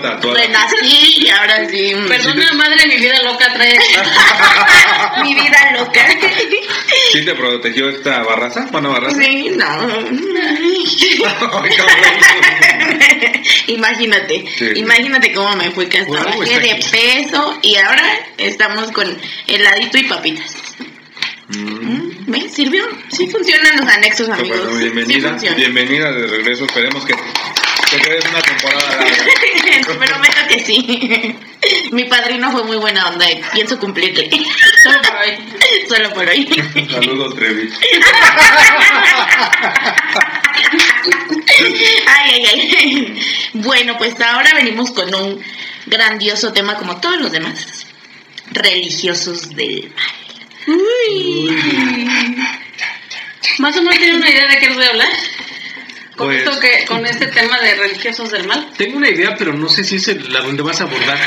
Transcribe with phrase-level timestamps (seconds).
[0.00, 0.40] tatuada.
[0.40, 1.92] Renací y ahora sí.
[2.08, 3.78] Perdona, madre, mi vida loca trae.
[5.22, 6.06] mi vida loca.
[7.12, 8.66] ¿Sí te protegió esta barraza?
[8.70, 9.16] Bueno, barraza.
[9.22, 9.88] Sí, no.
[13.68, 14.66] Imagínate, Sí.
[14.76, 16.88] imagínate cómo me fui que hasta bajé está de aquí.
[16.90, 18.02] peso y ahora
[18.38, 19.16] estamos con
[19.46, 20.56] heladito y papitas.
[21.48, 21.58] Mm.
[21.58, 22.52] Mm, ¿Ves?
[22.54, 22.84] ¿Sirvió?
[23.10, 24.60] Sí funcionan los anexos, Pues, amigos.
[24.60, 26.64] bueno, bienvenida, bienvenida de regreso.
[26.64, 29.24] Esperemos que te quedes una temporada larga.
[29.98, 31.36] Prometo que sí.
[31.92, 34.30] Mi padrino fue muy buena onda y pienso cumplirle.
[34.82, 35.38] Solo por hoy.
[35.88, 36.48] Solo por hoy.
[36.90, 37.70] Saludos, Trevi.
[42.06, 43.20] Ay, ay, ay.
[43.54, 45.42] Bueno, pues ahora venimos con un
[45.86, 47.86] grandioso tema como todos los demás.
[48.52, 50.20] Religiosos del mal.
[53.58, 55.08] Más o menos tiene una idea de qué les voy a hablar.
[56.20, 58.70] Con, Pues- esto que, con este tema de religiosos del mal.
[58.76, 61.18] Tengo una idea, pero no sé si es el- la donde vas a abordar.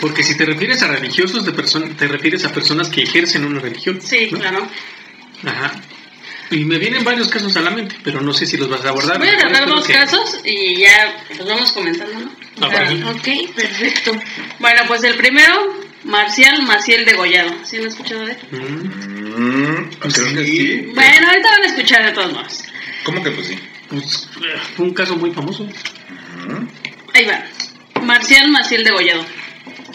[0.00, 4.00] Porque si te refieres a religiosos, de te refieres a personas que ejercen una religión.
[4.00, 4.38] Sí, ¿no?
[4.38, 4.68] claro.
[5.44, 5.72] Ajá.
[6.52, 8.90] Y me vienen varios casos a la mente, pero no sé si los vas a
[8.90, 9.18] abordar.
[9.18, 12.68] Voy a tratar Espero dos que- casos y ya los vamos comentando, ¿no?
[12.68, 13.10] Claro.
[13.10, 14.12] Ok, perfecto.
[14.60, 17.50] Bueno, pues el primero, Marcial Maciel Degollado.
[17.64, 18.38] ¿Sí lo han escuchado de él?
[18.52, 20.90] Mm, Mm, creo que sí.
[20.94, 22.64] Bueno, ahorita van a escuchar de todos modos.
[23.04, 23.58] ¿Cómo que pues sí?
[23.92, 24.28] Pues,
[24.76, 25.66] fue un caso muy famoso.
[27.14, 27.44] Ahí va.
[28.02, 29.24] Marcial Maciel Degollado.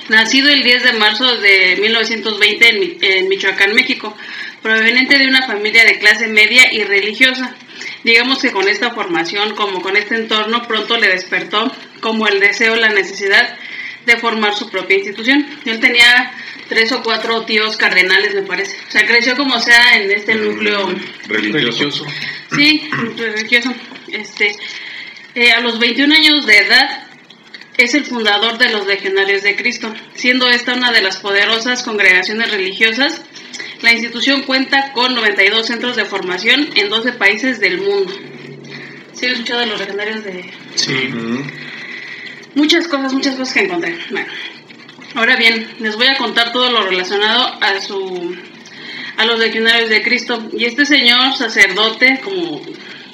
[0.09, 4.15] Nacido el 10 de marzo de 1920 en, Mi- en Michoacán, México.
[4.61, 7.55] Proveniente de una familia de clase media y religiosa.
[8.03, 12.75] Digamos que con esta formación, como con este entorno, pronto le despertó como el deseo,
[12.75, 13.57] la necesidad
[14.05, 15.45] de formar su propia institución.
[15.65, 16.31] Él tenía
[16.67, 18.75] tres o cuatro tíos cardenales, me parece.
[18.88, 20.94] O sea, creció como sea en este núcleo
[21.28, 22.05] Religioso.
[22.55, 23.73] Sí, religioso.
[24.11, 24.55] Este,
[25.35, 27.07] eh, a los 21 años de edad
[27.77, 32.51] es el fundador de los Legionarios de Cristo, siendo esta una de las poderosas congregaciones
[32.51, 33.22] religiosas.
[33.81, 38.11] La institución cuenta con 92 centros de formación en 12 países del mundo.
[39.13, 41.09] ¿Sí han escuchado de los Legionarios de Sí.
[42.56, 43.95] Muchas cosas, muchas cosas que encontré.
[44.09, 44.27] Bueno,
[45.17, 48.38] ahora bien, les voy a contar todo lo relacionado a su
[49.17, 52.61] a los legionarios de Cristo y este señor sacerdote, como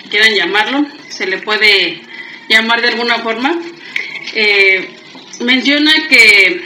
[0.09, 2.01] quieran llamarlo, se le puede
[2.49, 3.57] llamar de alguna forma,
[4.33, 4.89] eh,
[5.39, 6.61] menciona que,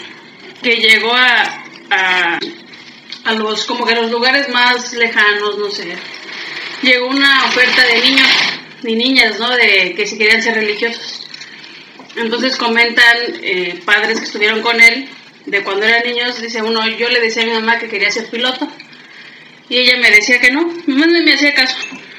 [0.64, 2.40] que llegó a,
[3.26, 5.96] a los como que los lugares más lejanos, no sé.
[6.82, 8.28] Llegó una oferta de niños
[8.84, 9.52] y niñas, ¿no?
[9.52, 11.28] De que si querían ser religiosos.
[12.16, 15.08] Entonces comentan eh, padres que estuvieron con él,
[15.48, 18.30] de cuando eran niños, dice uno, yo le decía a mi mamá que quería ser
[18.30, 18.68] piloto.
[19.70, 21.78] Y ella me decía que no, mi mamá no me hacía caso.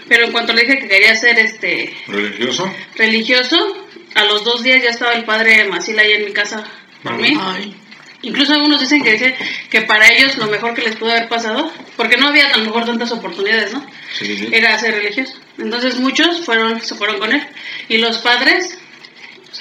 [0.09, 2.73] Pero en cuanto le dije que quería ser este Religioso.
[2.97, 6.65] religioso, a los dos días ya estaba el padre Maciel ahí en mi casa
[7.03, 7.37] por mí.
[7.39, 7.77] Ay.
[8.23, 9.35] Incluso algunos dicen que dicen
[9.71, 12.65] que para ellos lo mejor que les pudo haber pasado, porque no había a lo
[12.65, 13.87] mejor tantas oportunidades, ¿no?
[14.19, 14.49] Sí, sí.
[14.51, 15.35] Era ser religioso.
[15.59, 17.47] Entonces muchos fueron, se fueron con él.
[17.89, 18.79] Y los padres,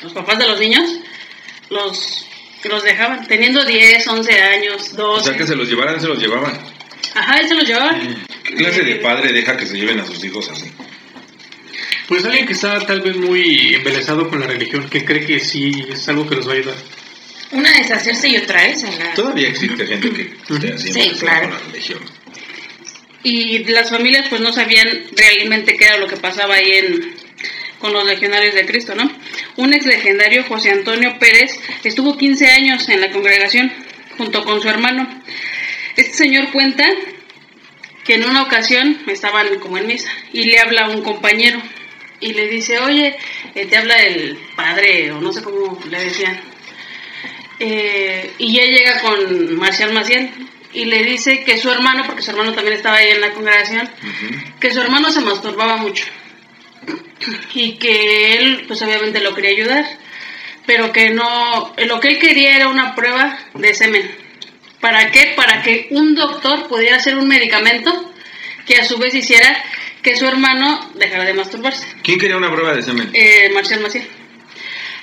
[0.01, 0.89] los papás de los niños,
[1.69, 2.25] los,
[2.63, 5.21] los dejaban, teniendo 10, 11 años, 12.
[5.21, 6.59] O sea que se los llevaran, se los llevaban.
[7.13, 7.99] Ajá, él se los llevaba.
[8.43, 10.71] ¿Qué clase de padre deja que se lleven a sus hijos así?
[12.07, 15.85] Pues alguien que está tal vez muy embelesado con la religión, que cree que sí
[15.91, 16.75] es algo que los va a ayudar.
[17.51, 19.13] Una deshacerse y otra es a la...
[19.13, 21.49] Todavía existe gente que esté así Sí, claro.
[21.49, 21.99] con la religión.
[23.23, 27.15] Y las familias pues no sabían realmente qué era lo que pasaba ahí en,
[27.79, 29.09] con los legionarios de Cristo, ¿no?
[29.55, 33.71] Un ex legendario, José Antonio Pérez, estuvo 15 años en la congregación
[34.17, 35.07] junto con su hermano.
[35.95, 36.85] Este señor cuenta
[38.03, 41.61] que en una ocasión estaban como en misa y le habla a un compañero
[42.19, 43.15] y le dice, oye,
[43.53, 46.39] eh, te habla el padre o no sé cómo le decían.
[47.59, 50.31] Eh, y ya llega con Marcial Maciel
[50.73, 53.89] y le dice que su hermano, porque su hermano también estaba ahí en la congregación,
[54.59, 56.05] que su hermano se masturbaba mucho
[57.53, 59.85] y que él pues obviamente lo quería ayudar,
[60.65, 64.09] pero que no, lo que él quería era una prueba de semen.
[64.79, 65.33] ¿Para qué?
[65.35, 68.11] Para que un doctor pudiera hacer un medicamento
[68.65, 69.63] que a su vez hiciera
[70.03, 71.87] que su hermano dejara de masturbarse.
[72.03, 73.09] ¿Quién quería una prueba de semen?
[73.13, 74.07] eh, Marcial Maciel.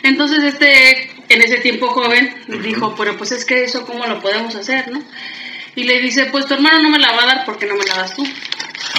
[0.03, 4.55] Entonces este, en ese tiempo joven, dijo, pero pues es que eso cómo lo podemos
[4.55, 5.03] hacer, ¿no?
[5.77, 7.85] Y le dice, pues tu hermano no me la va a dar porque no me
[7.85, 8.25] la das tú.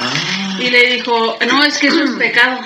[0.01, 2.59] Ah, Y le dijo, no, es que eso es pecado.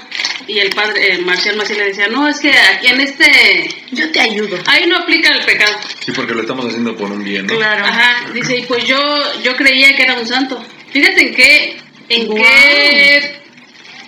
[0.48, 4.12] Y el padre, eh, Marcial Maciel le decía, no, es que aquí en este, Yo
[4.12, 4.58] te ayudo.
[4.66, 5.78] ahí no aplica el pecado.
[6.04, 7.56] sí, porque lo estamos haciendo por un bien, ¿no?
[7.56, 7.86] Claro.
[7.86, 8.98] Ajá, dice, y pues yo,
[9.44, 10.60] yo creía que era un santo.
[10.92, 11.78] Fíjate en qué,
[12.10, 13.42] en qué,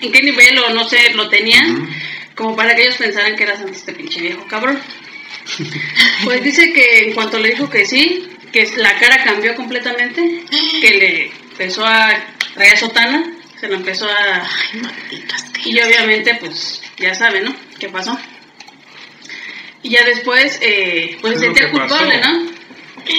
[0.01, 1.87] en qué nivel o no sé, lo tenían,
[2.35, 4.79] como para que ellos pensaran que era santo este pinche viejo cabrón.
[6.23, 10.43] Pues dice que en cuanto le dijo que sí, que la cara cambió completamente,
[10.81, 12.11] que le empezó a
[12.53, 14.43] traer sotana, se lo empezó a...
[14.43, 15.35] Ay, maldito.
[15.65, 17.55] Y obviamente, pues, ya saben, ¿no?
[17.79, 18.17] ¿Qué pasó?
[19.83, 22.33] Y ya después, eh, pues ¿Qué se sentía culpable, pasó?
[22.33, 22.51] ¿no?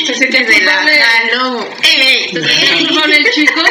[0.06, 1.00] Se sentía la culpable.
[1.00, 1.68] jaló.
[1.82, 2.30] ¡Eh!
[2.32, 3.62] Se sentía culpable el chico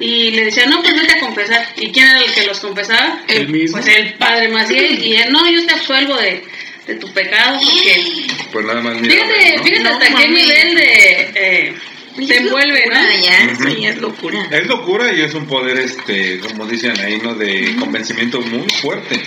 [0.00, 1.66] y le decía, no, pues vete a confesar.
[1.76, 3.20] ¿Y quién era el que los confesaba?
[3.28, 3.78] El mismo.
[3.78, 5.02] Pues el padre Maciel.
[5.02, 6.44] Y él, no, yo te absuelvo de,
[6.86, 8.26] de tu pecado porque...
[8.52, 9.62] Pues nada más mira, Fíjate, ¿no?
[9.64, 10.30] fíjate No hasta qué mames.
[10.30, 11.30] nivel de...
[11.34, 11.74] eh,
[12.18, 13.10] Es te envuelve, locura, ¿no?
[13.24, 13.76] Ya, eso Ujú.
[13.80, 14.48] ya es locura.
[14.50, 17.34] Es locura y es un poder, este, como dicen ahí, ¿no?
[17.34, 19.20] De convencimiento muy fuerte.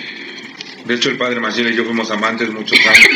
[0.85, 2.97] De hecho, el padre Maciel y yo fuimos amantes muchos años.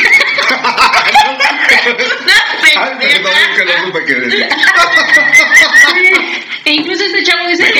[2.76, 4.48] Ay, perdón, es que no supe qué decir.
[6.66, 7.72] E incluso este chavo dice que,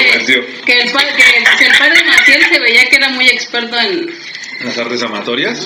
[0.66, 4.14] que, el, que el padre Maciel se veía que era muy experto en,
[4.64, 5.60] Las artes amatorias.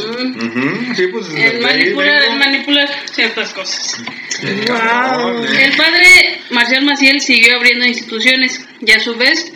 [0.96, 1.30] Sí, pues.
[1.30, 4.02] ahí manipular, en manipular ciertas cosas.
[4.42, 5.44] Wow.
[5.46, 9.54] El padre Marcial Maciel siguió abriendo instituciones y a su vez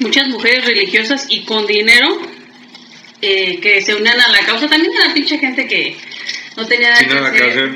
[0.00, 2.20] muchas mujeres religiosas y con dinero
[3.22, 4.68] eh, que se unían a la causa.
[4.68, 5.96] También era pinche gente que
[6.56, 7.74] no tenía nada que hacer.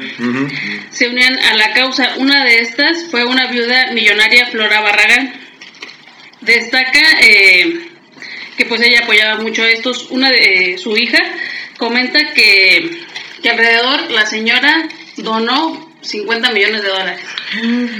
[0.90, 2.14] Se unían a la causa.
[2.16, 5.34] Una de estas fue una viuda millonaria, Flora Barragán.
[6.40, 7.89] Destaca eh,
[8.60, 10.08] que pues ella apoyaba mucho a estos.
[10.10, 11.18] Una de su hija
[11.78, 12.90] comenta que,
[13.42, 14.86] que alrededor la señora
[15.16, 17.20] donó 50 millones de dólares.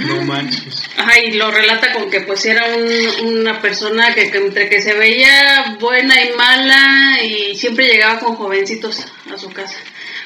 [0.07, 0.83] No manches.
[0.97, 4.81] Ajá, y lo relata con que pues era un- una persona que, que entre que
[4.81, 9.77] se veía buena y mala y siempre llegaba con jovencitos a su casa,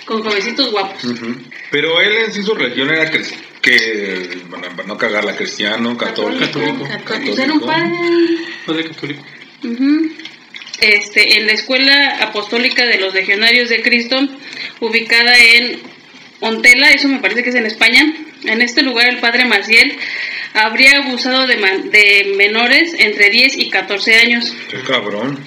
[0.06, 1.04] con jovencitos guapos.
[1.72, 3.10] Pero él en sí su religión era
[3.62, 6.46] que, bueno, para no cagarla, cristiano, católico.
[6.46, 6.88] Católico.
[7.26, 7.92] Pues era un padre.
[8.66, 9.24] Padre católico.
[9.64, 10.12] Ujú.
[10.82, 14.18] Este, en la Escuela Apostólica de los Legionarios de Cristo,
[14.82, 15.82] ubicada en
[16.42, 18.14] Ontela, eso me parece que es en España.
[18.44, 19.98] En este lugar el padre Maciel
[20.54, 24.54] habría abusado de, menores entre 10 y 14 años.
[24.70, 25.40] Qué cabrón.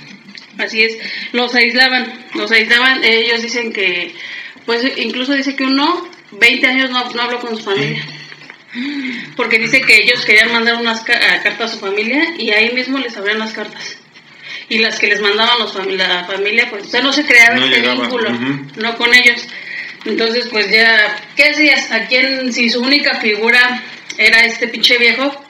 [0.58, 0.98] Así es,
[1.32, 4.12] los aislaban, los aislaban, ellos dicen que,
[4.66, 8.04] pues incluso dice que uno, 20 años no, no habló con su familia.
[9.36, 13.16] Porque dice que ellos querían mandar unas cartas a su familia y ahí mismo les
[13.16, 13.98] abrían las cartas.
[14.70, 17.56] Y las que les mandaban los fami- la familia, pues o sea, no se creaba
[17.56, 18.30] No este vínculo,
[18.76, 19.46] no con ellos.
[20.04, 21.90] Entonces, pues ya, ¿qué hacías?
[21.90, 23.82] ¿A quién, si su única figura
[24.18, 25.44] era este pinche viejo?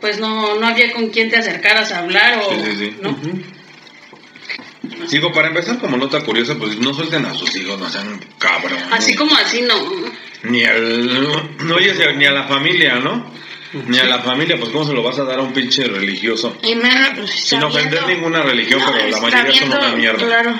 [0.00, 2.50] Pues no, no había con quién te acercaras a hablar o...
[2.50, 2.96] Sí, sí, sí.
[3.00, 3.16] ¿no?
[5.10, 8.78] Digo, para empezar, como nota curiosa, pues no suelten a sus hijos, no sean cabrón.
[8.90, 9.74] Así como así, no.
[10.44, 11.56] Ni al.
[11.66, 13.32] No oyes ni a la familia, ¿no?
[13.86, 16.58] Ni a la familia, pues ¿cómo se lo vas a dar a un pinche religioso?
[16.62, 19.92] Y me- pues, Sin ofender viendo- ninguna religión, No, pero la está mayoría son una
[19.96, 20.26] mierda.
[20.26, 20.54] Claro.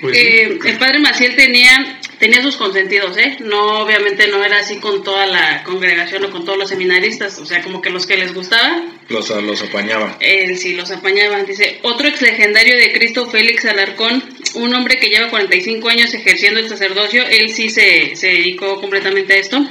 [0.00, 0.22] Pues sí.
[0.26, 3.38] Eh, el padre Maciel tenía, tenía sus consentidos, ¿eh?
[3.40, 7.46] No, obviamente no era así con toda la congregación o con todos los seminaristas, o
[7.46, 10.16] sea, como que los que les gustaba, Los, los apañaba.
[10.20, 11.42] él sí los apañaba.
[11.44, 14.22] Dice, otro ex legendario de Cristo, Félix Alarcón,
[14.54, 19.32] un hombre que lleva 45 años ejerciendo el sacerdocio, él sí se, se dedicó completamente
[19.32, 19.66] a esto.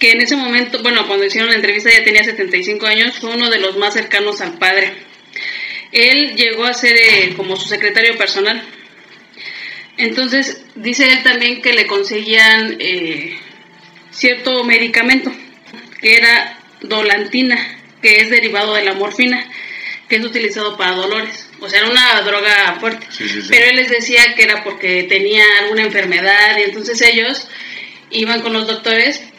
[0.00, 3.50] Que en ese momento, bueno, cuando hicieron la entrevista ya tenía 75 años, fue uno
[3.50, 4.94] de los más cercanos al padre.
[5.92, 8.62] Él llegó a ser eh, como su secretario personal.
[9.98, 13.38] Entonces, dice él también que le conseguían eh,
[14.10, 15.30] cierto medicamento,
[16.00, 17.58] que era dolantina,
[18.00, 19.46] que es derivado de la morfina,
[20.08, 21.50] que es utilizado para dolores.
[21.60, 23.06] O sea, era una droga fuerte.
[23.10, 23.48] Sí, sí, sí.
[23.50, 27.48] Pero él les decía que era porque tenía alguna enfermedad y entonces ellos
[28.10, 29.29] iban con los doctores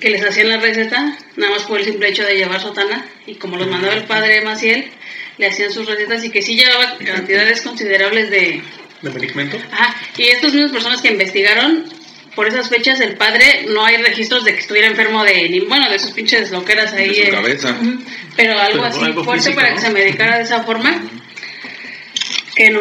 [0.00, 3.34] que les hacían la receta, nada más por el simple hecho de llevar sotana, y
[3.34, 4.90] como los mandaba el padre Maciel,
[5.38, 8.62] le hacían sus recetas y que sí llevaba cantidades considerables de,
[9.02, 9.58] ¿De medicamento?
[9.72, 11.84] Ah, y estas mismas personas que investigaron,
[12.34, 15.88] por esas fechas el padre no hay registros de que estuviera enfermo de ni bueno
[15.90, 17.08] de sus pinches loqueras ahí.
[17.08, 17.76] De su cabeza.
[18.36, 19.76] Pero algo Pero así algo fuerte físico, para ¿no?
[19.76, 21.02] que se medicara de esa forma.
[22.54, 22.80] Que no.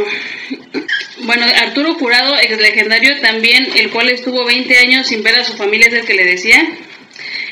[1.19, 5.53] Bueno, Arturo Jurado, ex legendario también, el cual estuvo 20 años sin ver a su
[5.53, 6.67] familia, es el que le decía.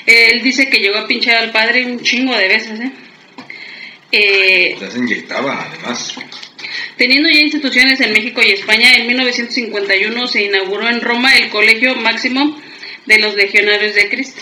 [0.06, 2.92] Él dice que llegó a pinchar al padre un chingo de veces, ¿eh?
[4.12, 6.16] Eh, Ya se inyectaba, además.
[6.98, 11.96] Teniendo ya instituciones en México y España, en 1951 se inauguró en Roma el Colegio
[11.96, 12.60] Máximo
[13.06, 14.42] de los Legionarios de Cristo.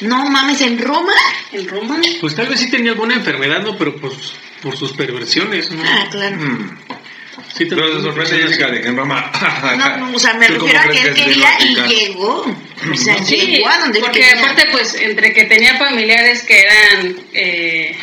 [0.00, 1.12] No mames, en Roma.
[1.52, 2.00] ¿En Roma?
[2.20, 3.76] Pues tal vez sí tenía alguna enfermedad, ¿no?
[3.76, 4.14] Pero pues
[4.62, 5.82] por sus perversiones, ¿no?
[5.84, 6.36] Ah, claro.
[6.36, 6.78] Mm.
[7.56, 9.30] Sí, te- Pero se sorprende Jessica de que en Roma.
[9.76, 12.56] No, no, o sea, me ¿Tú cómo refiero a que él quería y llegó.
[12.92, 14.38] O sea, Sí, llegó a donde porque quería.
[14.38, 17.16] aparte, pues, entre que tenía familiares que eran...
[17.34, 17.96] Eh,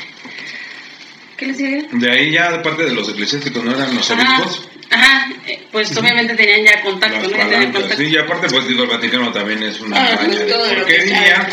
[1.38, 1.84] ¿Qué les diría?
[1.92, 4.70] De ahí ya, aparte de los eclesiásticos, ¿no eran los obispos?
[4.90, 7.38] ajá, eh, pues obviamente tenían ya contacto, Las ¿no?
[7.50, 7.98] Tenían contacto.
[7.98, 11.48] Sí, y aparte, pues digo, el Vaticano también es una Ah, de porquería.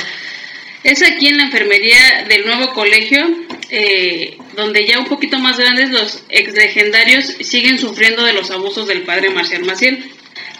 [0.84, 3.26] Es aquí en la enfermería del nuevo colegio,
[3.70, 8.86] eh, donde ya un poquito más grandes los ex legendarios siguen sufriendo de los abusos
[8.86, 10.04] del padre Marcial Maciel.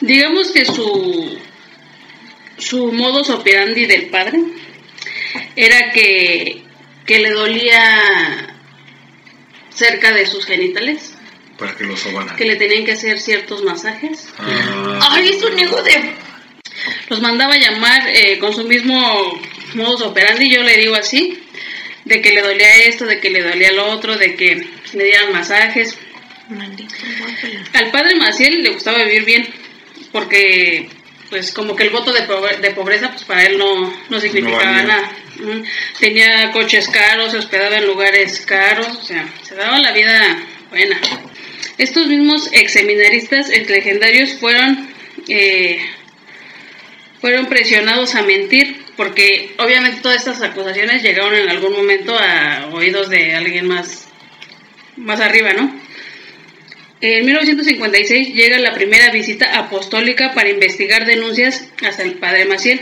[0.01, 1.39] Digamos que su,
[2.59, 4.39] su modus operandi del padre
[5.57, 6.63] era que,
[7.07, 8.57] que le dolía
[9.71, 11.15] cerca de sus genitales,
[11.59, 12.35] Para que lo sobaran.
[12.37, 14.29] que le tenían que hacer ciertos masajes.
[14.39, 16.15] Ah, Ay, es un hijo de.
[17.09, 19.39] Los mandaba a llamar eh, con su mismo
[19.75, 21.39] modus operandi, yo le digo así,
[22.05, 25.33] de que le dolía esto, de que le dolía lo otro, de que le dieran
[25.33, 25.99] masajes.
[26.49, 26.95] Maldito.
[27.73, 29.49] Al padre Maciel le gustaba vivir bien,
[30.13, 30.89] porque
[31.31, 34.83] pues como que el voto de, pobre- de pobreza pues para él no, no significaba
[34.83, 35.11] nada.
[35.99, 40.39] Tenía coches caros, se hospedaba en lugares caros, o sea, se daba la vida
[40.71, 41.01] buena.
[41.79, 44.89] Estos mismos ex seminaristas, ex legendarios, fueron,
[45.29, 45.81] eh,
[47.21, 53.11] fueron presionados a mentir, porque obviamente todas estas acusaciones llegaron en algún momento a oídos
[53.11, 54.09] de alguien más,
[54.97, 55.85] más arriba, ¿no?
[57.01, 62.81] En 1956 llega la primera visita apostólica para investigar denuncias hasta el padre Maciel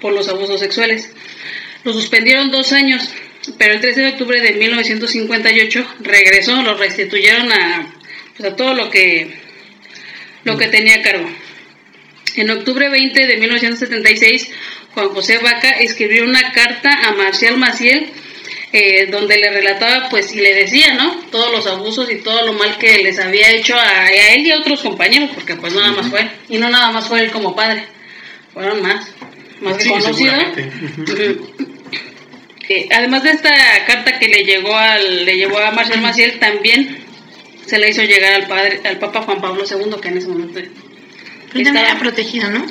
[0.00, 1.10] por los abusos sexuales.
[1.84, 3.12] Lo suspendieron dos años,
[3.58, 7.92] pero el 13 de octubre de 1958 regresó, lo restituyeron a,
[8.36, 9.32] pues, a todo lo que,
[10.44, 11.28] lo que tenía a cargo.
[12.36, 14.52] En octubre 20 de 1976,
[14.94, 18.10] Juan José Vaca escribió una carta a Marcial Maciel
[18.74, 21.12] eh, donde le relataba pues y le decía, ¿no?
[21.30, 24.50] Todos los abusos y todo lo mal que les había hecho a, a él y
[24.50, 26.30] a otros compañeros, porque pues nada más fue él.
[26.48, 27.84] Y no nada más fue él como padre,
[28.54, 29.06] fueron más,
[29.60, 29.76] más
[31.06, 31.36] Sí.
[32.68, 33.50] Eh, además de esta
[33.86, 37.04] carta que le llegó al, le llevó a Marcel Maciel, también
[37.66, 40.60] se le hizo llegar al padre, al Papa Juan Pablo II, que en ese momento
[41.72, 42.64] estaba- era protegido, ¿no?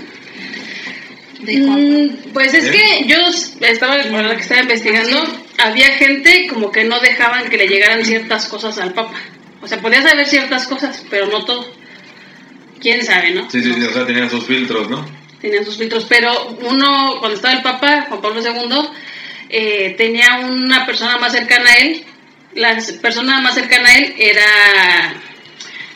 [1.42, 2.72] De Juan Mm, pues es ¿Eh?
[2.72, 3.18] que yo
[3.62, 5.26] estaba, por la que estaba investigando,
[5.58, 9.14] había gente como que no dejaban que le llegaran ciertas cosas al Papa.
[9.62, 11.72] O sea, podía saber ciertas cosas, pero no todo.
[12.80, 13.50] Quién sabe, ¿no?
[13.50, 15.06] Sí, sí, sí, o sea, tenían sus filtros, ¿no?
[15.40, 18.90] Tenían sus filtros, pero uno, cuando estaba el Papa, Juan Pablo II,
[19.50, 22.04] eh, tenía una persona más cercana a él.
[22.54, 25.14] La persona más cercana a él era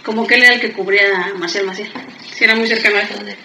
[0.04, 1.90] como que él era el que cubría a Marcel Maciel.
[2.36, 3.36] Sí, era muy cercano a puta.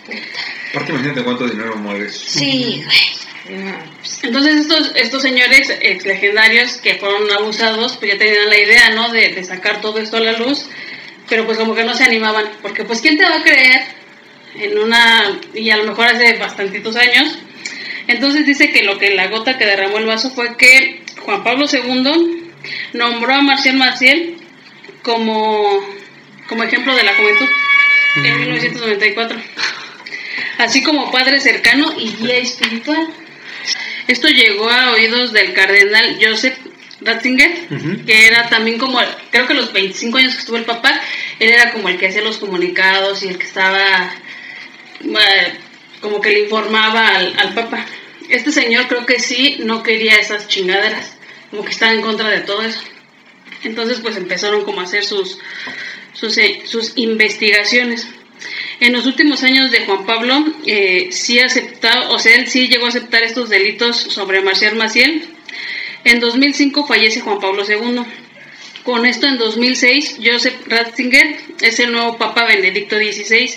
[0.71, 2.17] Aparte, imagínate cuánto dinero mueves.
[2.17, 3.21] Sí, güey.
[4.23, 9.11] Entonces estos, estos señores ex legendarios que fueron abusados, pues ya tenían la idea, ¿no?
[9.11, 10.69] De, de sacar todo esto a la luz,
[11.29, 13.83] pero pues como que no se animaban, porque pues ¿quién te va a creer
[14.57, 17.39] en una, y a lo mejor hace bastantitos años?
[18.07, 21.67] Entonces dice que lo que la gota que derramó el vaso fue que Juan Pablo
[21.71, 22.53] II
[22.93, 24.37] nombró a Marcial Maciel
[25.03, 25.81] como,
[26.49, 27.47] como ejemplo de la juventud
[28.17, 29.41] en 1994
[30.61, 33.09] así como padre cercano y guía espiritual.
[34.07, 36.59] Esto llegó a oídos del cardenal Joseph
[37.01, 37.69] Ratzinger,
[38.07, 38.99] que era también como,
[39.31, 41.01] creo que los 25 años que estuvo el papá,
[41.39, 44.13] él era como el que hacía los comunicados y el que estaba,
[45.03, 45.59] eh,
[46.01, 47.87] como que le informaba al, al papa.
[48.29, 51.17] Este señor creo que sí no quería esas chingaderas,
[51.51, 52.81] como que estaba en contra de todo eso.
[53.63, 55.39] Entonces pues empezaron como a hacer sus,
[56.13, 58.07] sus, eh, sus investigaciones.
[58.81, 62.87] En los últimos años de Juan Pablo, eh, sí aceptado, o sea, él sí llegó
[62.87, 65.25] a aceptar estos delitos sobre Marcial Maciel.
[66.05, 68.01] En 2005 fallece Juan Pablo II.
[68.85, 73.55] Con esto, en 2006, Joseph Ratzinger es el nuevo Papa Benedicto XVI.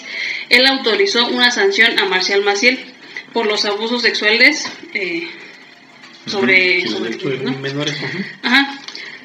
[0.50, 2.80] Él autorizó una sanción a Marcial Maciel
[3.32, 5.28] por los abusos sexuales eh,
[6.26, 7.58] sobre, sobre ¿no?
[7.60, 7.96] menores.
[8.42, 8.80] Ajá.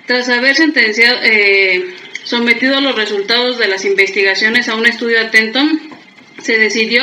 [0.06, 1.94] Tras haber sentenciado, eh,
[2.28, 5.61] sometido los resultados de las investigaciones a un estudio atento,
[6.42, 7.02] se decidió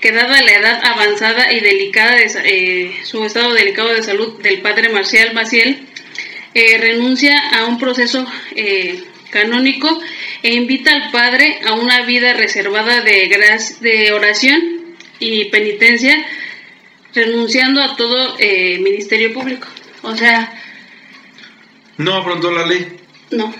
[0.00, 4.62] que dada la edad avanzada y delicada de eh, su estado delicado de salud del
[4.62, 5.86] padre Marcial Maciel,
[6.54, 10.00] eh, renuncia a un proceso eh, canónico
[10.42, 13.28] e invita al padre a una vida reservada de,
[13.80, 16.24] de oración y penitencia,
[17.14, 19.68] renunciando a todo eh, ministerio público.
[20.02, 20.52] O sea,
[21.98, 22.96] No afrontó la ley.
[23.30, 23.52] No.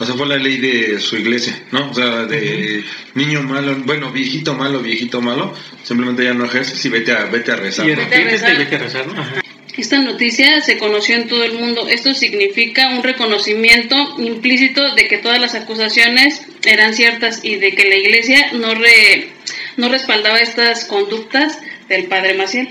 [0.00, 1.90] O sea, fue la ley de su iglesia, ¿no?
[1.90, 5.52] O sea, de niño malo, bueno, viejito malo, viejito malo,
[5.82, 7.88] simplemente ya no ejerces y vete a, vete a rezar.
[7.88, 8.02] Y ¿no?
[8.02, 9.20] arrepiéntete y vete a rezar, ¿no?
[9.20, 9.42] Ajá.
[9.76, 11.88] Esta noticia se conoció en todo el mundo.
[11.88, 17.88] Esto significa un reconocimiento implícito de que todas las acusaciones eran ciertas y de que
[17.88, 19.28] la iglesia no, re-
[19.76, 22.68] no respaldaba estas conductas del padre Maciel.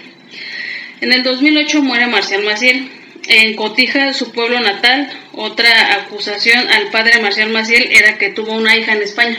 [0.99, 2.89] En el 2008 muere Marcial Maciel.
[3.29, 8.75] En Cotija, su pueblo natal, otra acusación al padre Marcial Maciel era que tuvo una
[8.75, 9.37] hija en España.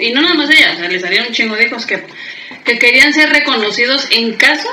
[0.00, 2.02] Y no nada más ella, o sea, le salieron un chingo de hijos que,
[2.64, 4.68] que querían ser reconocidos en caso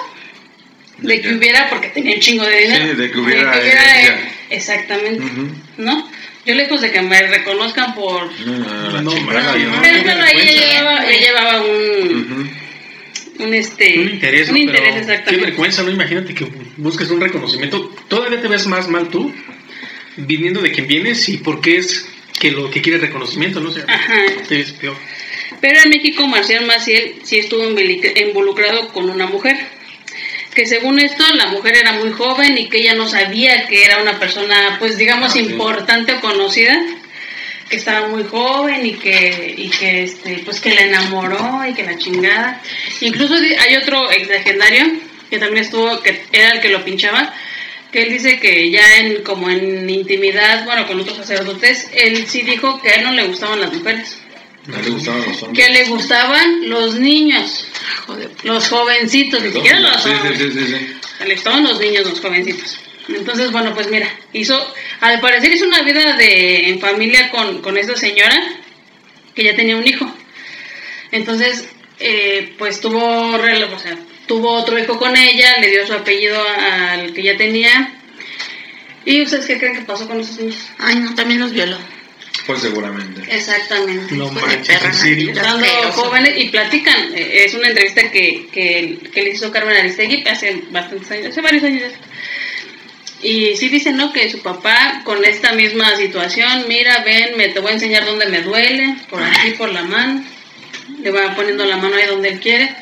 [0.98, 2.86] de que hubiera, porque tenía un chingo de dinero.
[2.86, 5.24] Sí, de que hubiera eh, exactamente.
[5.78, 6.10] ¿no?
[6.46, 8.30] Yo lejos de que me reconozcan por...
[8.42, 9.12] No, no, no, no.
[13.40, 14.00] Un, este...
[14.00, 14.60] Un interés, un ¿no?
[14.62, 15.32] interés, Pero exactamente.
[15.40, 15.92] Qué vergüenza, ¿no?
[15.92, 16.46] Imagínate que
[16.78, 17.94] busques un reconocimiento.
[18.08, 19.34] Todavía te ves más mal tú,
[20.18, 22.08] viniendo de quien vienes y porque es
[22.40, 23.70] que lo que quiere reconocimiento, ¿no?
[23.70, 24.22] O sea, Ajá.
[24.48, 24.96] te ves peor.
[25.62, 29.56] Pero en México Marcial Maciel sí estuvo involucrado con una mujer.
[30.54, 34.02] Que según esto la mujer era muy joven y que ella no sabía que era
[34.02, 35.40] una persona, pues digamos, Ah, sí.
[35.40, 36.82] importante o conocida.
[37.70, 41.84] Que estaba muy joven y que, y que este, pues que la enamoró y que
[41.84, 42.62] la chingada.
[43.02, 44.86] Incluso hay otro ex legendario
[45.30, 47.34] que también estuvo, que era el que lo pinchaba,
[47.92, 52.44] que él dice que ya en como en intimidad, bueno, con otros sacerdotes, él sí
[52.44, 54.20] dijo que a él no le gustaban las mujeres
[54.68, 55.66] No le gustaban los hombres.
[55.66, 57.68] que le gustaban los niños,
[58.44, 60.38] los jovencitos, ni siquiera los hombres.
[60.38, 61.24] sí, sí, sí.
[61.26, 62.80] Le gustaban los niños, los jovencitos.
[63.10, 67.78] Entonces, bueno, pues mira, hizo, al parecer hizo una vida de en familia con, con
[67.78, 68.36] esta señora
[69.36, 70.12] que ya tenía un hijo.
[71.12, 71.68] Entonces,
[72.00, 76.42] eh, pues tuvo, rel- o sea, tuvo otro hijo con ella, le dio su apellido
[76.48, 77.94] al que ya tenía.
[79.06, 80.58] ¿Y ustedes qué creen que pasó con esos niños?
[80.80, 81.78] Ay, no, también los violó.
[82.48, 83.22] Pues seguramente.
[83.36, 84.14] Exactamente.
[84.16, 84.76] No de manches,
[85.38, 85.92] asqueroso.
[86.04, 87.14] jóvenes y platican.
[87.16, 91.42] Eh, Es una entrevista que, que, que le hizo Carmen Aristegui hace bastantes años, hace
[91.42, 91.92] varios años.
[93.26, 94.14] Y sí dicen, ¿no?
[94.14, 98.28] Que su papá con esta misma situación, mira, ven, me te voy a enseñar dónde
[98.28, 100.24] me duele, por aquí, por la mano.
[101.02, 102.76] Le va poniendo la mano ahí donde él quiere.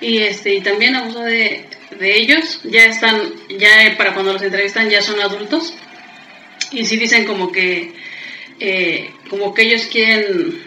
[0.00, 1.66] Y este y también abusó de,
[2.00, 2.62] de ellos.
[2.64, 5.72] Ya están, ya para cuando los entrevistan ya son adultos.
[6.72, 7.94] Y sí dicen como que,
[8.58, 10.64] eh, como que ellos quieren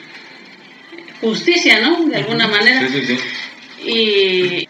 [1.20, 2.06] justicia, ¿no?
[2.06, 2.88] De alguna manera.
[2.88, 3.20] Sí, sí, sí.
[3.86, 4.70] Y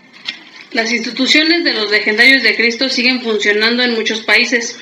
[0.74, 4.80] las instituciones de los legendarios de Cristo siguen funcionando en muchos países.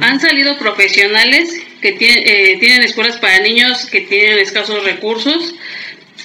[0.00, 5.54] Han salido profesionales que tienen, eh, tienen escuelas para niños que tienen escasos recursos.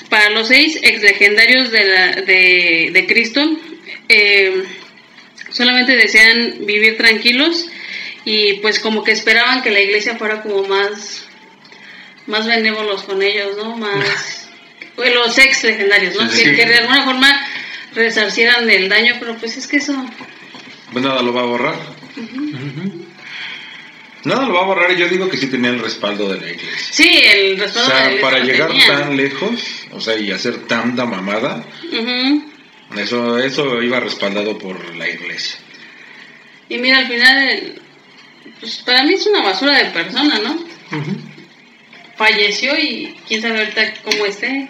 [0.09, 3.41] Para los seis ex legendarios de, la, de, de Cristo,
[4.09, 4.63] eh,
[5.49, 7.67] solamente desean vivir tranquilos
[8.25, 11.25] y pues como que esperaban que la iglesia fuera como más,
[12.27, 13.77] más benévolos con ellos, ¿no?
[13.77, 14.49] Más...
[14.97, 16.29] los ex legendarios, ¿no?
[16.29, 16.55] Sí, sí, que, sí.
[16.55, 17.47] que de alguna forma
[17.95, 19.93] resarcieran del daño, pero pues es que eso...
[20.91, 21.75] Pues nada lo va a borrar.
[24.23, 26.47] Nada lo va a borrar y yo digo que sí tenía el respaldo de la
[26.51, 26.87] iglesia.
[26.91, 28.87] Sí, el O respaldo de la sea, iglesia para llegar tenía.
[28.87, 31.63] tan lejos, o sea, y hacer tanta mamada,
[32.97, 35.59] eso, eso iba respaldado por la iglesia.
[36.69, 37.81] Y mira, al final,
[38.59, 40.65] pues para mí es una basura de persona, ¿no?
[42.17, 44.69] Falleció y quién sabe ahorita cómo esté.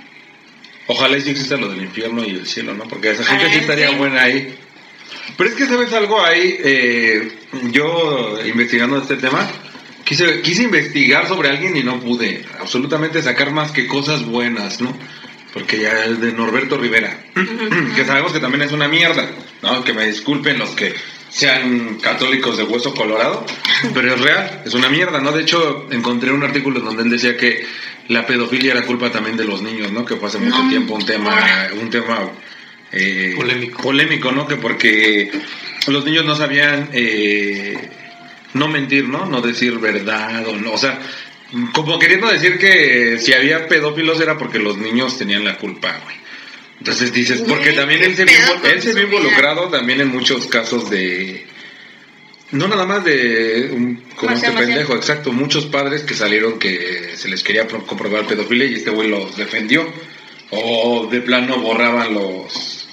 [0.88, 2.88] Ojalá sí exista lo del infierno y el cielo, ¿no?
[2.88, 3.96] Porque esa gente sí estaría sí.
[3.96, 4.56] buena ahí.
[5.38, 6.58] Pero es que, ¿sabes algo ahí?
[6.64, 7.32] Eh,
[7.72, 9.50] yo, investigando este tema,
[10.04, 14.96] quise, quise investigar sobre alguien y no pude absolutamente sacar más que cosas buenas, ¿no?
[15.54, 17.18] Porque ya es de Norberto Rivera,
[17.96, 19.30] que sabemos que también es una mierda,
[19.62, 19.84] ¿no?
[19.84, 20.94] Que me disculpen los que
[21.30, 23.46] sean católicos de hueso colorado,
[23.94, 25.32] pero es real, es una mierda, ¿no?
[25.32, 27.66] De hecho, encontré un artículo donde él decía que
[28.08, 30.06] la pedofilia era culpa también de los niños, ¿no?
[30.06, 30.70] Que fue hace mucho No.
[30.70, 32.32] tiempo un tema, un tema
[32.92, 33.82] eh, Polémico.
[33.82, 34.48] polémico, ¿no?
[34.48, 35.32] Que porque
[35.88, 37.90] los niños no sabían eh,
[38.54, 39.26] no mentir, ¿no?
[39.26, 41.00] No decir verdad, o, no, o sea,
[41.74, 46.16] como queriendo decir que si había pedófilos era porque los niños tenían la culpa, güey.
[46.80, 48.36] Entonces dices, porque también él se, vio,
[48.72, 51.46] él se vio involucrado también en muchos casos de...
[52.52, 57.28] No nada más de un, como este pendejo, exacto, muchos padres que salieron que se
[57.28, 59.86] les quería pro- comprobar pedofilia y este güey los defendió.
[60.52, 62.88] O de plano borraban los,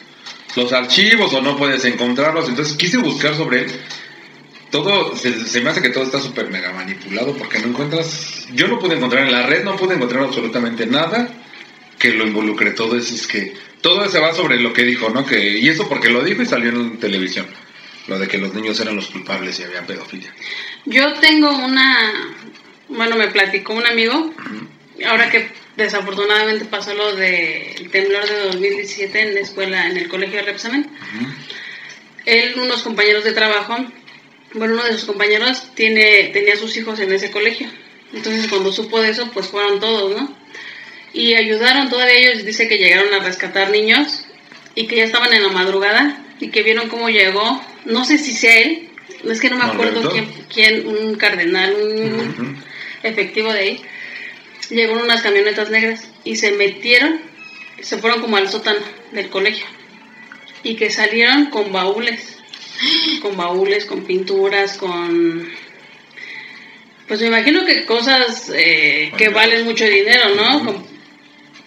[0.57, 2.49] los archivos o no puedes encontrarlos.
[2.49, 3.67] Entonces quise buscar sobre él.
[4.71, 8.69] Todo, se, se me hace que todo está súper mega manipulado porque no encuentras, yo
[8.69, 11.29] no pude encontrar en la red, no pude encontrar absolutamente nada
[11.99, 12.71] que lo involucre.
[12.71, 15.27] Todo eso es que, todo se va sobre lo que dijo, ¿no?
[15.27, 17.47] Que, y eso porque lo dijo y salió en televisión.
[18.09, 20.35] Lo de que los niños eran los culpables y había pedofilia.
[20.87, 22.35] Yo tengo una,
[22.89, 24.35] bueno, me platicó un amigo,
[25.07, 30.37] ahora que desafortunadamente pasó lo del temblor de 2017 en la escuela, en el colegio
[30.37, 30.91] de Repsamen.
[32.27, 33.77] Él, unos compañeros de trabajo,
[34.55, 37.69] bueno, uno de sus compañeros tiene, tenía sus hijos en ese colegio.
[38.13, 40.37] Entonces cuando supo de eso, pues fueron todos, ¿no?
[41.13, 44.25] Y ayudaron todavía ellos, dice que llegaron a rescatar niños
[44.75, 48.33] y que ya estaban en la madrugada y que vieron cómo llegó, no sé si
[48.33, 48.89] sea él,
[49.29, 52.63] es que no me acuerdo quién, quién, un cardenal, un
[53.03, 53.83] efectivo de ahí,
[54.71, 57.21] llegó en unas camionetas negras y se metieron,
[57.81, 58.81] se fueron como al sótano
[59.13, 59.67] del colegio
[60.63, 62.39] y que salieron con baúles,
[63.21, 65.49] con baúles, con pinturas, con...
[67.09, 70.65] Pues me imagino que cosas eh, que valen mucho dinero, ¿no?
[70.65, 70.87] Con-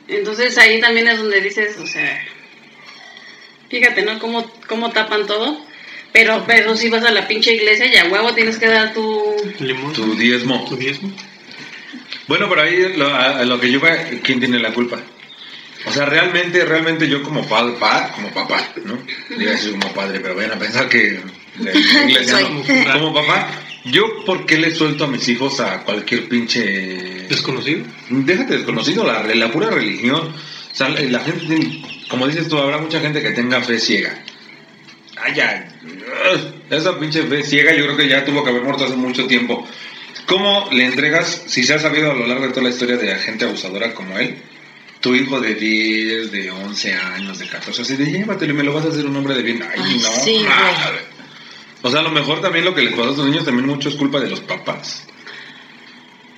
[0.08, 2.24] Entonces ahí también es donde dices, o sea,
[3.70, 4.18] fíjate, ¿no?
[4.20, 5.65] Cómo, cómo tapan todo.
[6.16, 9.36] Pero, pero si vas a la pinche iglesia y a huevo tienes que dar tu...
[9.60, 9.92] Limón.
[9.92, 10.64] Tu diezmo.
[10.70, 11.12] ¿Tu diezmo?
[12.28, 14.98] Bueno, pero ahí lo, a, a lo que yo veo, ¿quién tiene la culpa?
[15.86, 18.98] O sea, realmente, realmente yo como padre, pa- como papá, ¿no?
[19.38, 21.20] Digo así como padre, pero vayan a pensar que
[21.60, 22.64] iglesia, ¿no?
[22.94, 23.50] Como papá,
[23.84, 26.64] yo por qué le suelto a mis hijos a cualquier pinche
[27.30, 27.84] ¿Desconocido?
[28.10, 32.58] déjate desconocido la, la pura religión o sea, la, la gente tiene- como dices tú
[32.58, 34.24] habrá mucha gente que tenga fe ciega
[35.18, 35.68] ay ya
[36.70, 39.68] esa pinche fe ciega yo creo que ya tuvo que haber muerto hace mucho tiempo
[40.26, 43.16] ¿cómo le entregas si se ha sabido a lo largo de toda la historia de
[43.16, 44.38] gente abusadora como él
[45.06, 48.74] tu hijo de 10, de 11 años, de 14, así de llévatelo y me lo
[48.74, 49.62] vas a hacer un hombre de bien.
[49.62, 50.44] Ay, Ay, no, sí.
[51.84, 53.90] O sea, a lo mejor también lo que les pasó a estos niños también mucho
[53.90, 55.06] es culpa de los papás.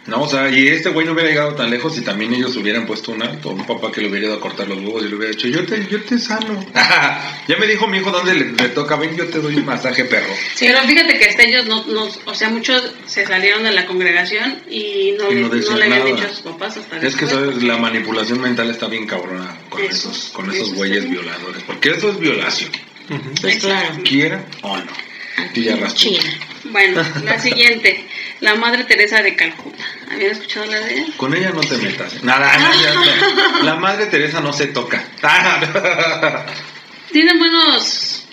[0.07, 2.85] No, o sea, y este güey no hubiera llegado tan lejos si también ellos hubieran
[2.85, 3.49] puesto un alto.
[3.49, 5.65] Un papá que le hubiera ido a cortar los huevos y le hubiera dicho, yo
[5.65, 6.65] te, yo te sano.
[7.47, 10.05] ya me dijo mi hijo dónde le, le toca, ven, yo te doy un masaje,
[10.05, 10.33] perro.
[10.59, 14.61] Pero fíjate que hasta ellos no, no, o sea, muchos se salieron de la congregación
[14.69, 16.11] y no, Y le, no no le habían nada.
[16.15, 19.81] dicho a sus papás hasta Es que sabes, la manipulación mental está bien cabrona con
[19.83, 21.63] Eso, esos, con eso esos güeyes violadores.
[21.63, 22.71] Porque eso es violación.
[23.41, 23.95] Pues claro.
[24.03, 24.91] Quiera o no.
[25.53, 25.99] Y ya raspó.
[25.99, 26.23] China.
[26.65, 28.05] Bueno, la siguiente,
[28.41, 29.83] la Madre Teresa de Calcuta.
[30.11, 31.13] ¿Habían escuchado la de ella?
[31.17, 32.23] Con ella no te metas.
[32.23, 33.63] Nada, no, ya no.
[33.63, 35.03] La madre Teresa no se toca.
[37.11, 38.25] Tiene buenos,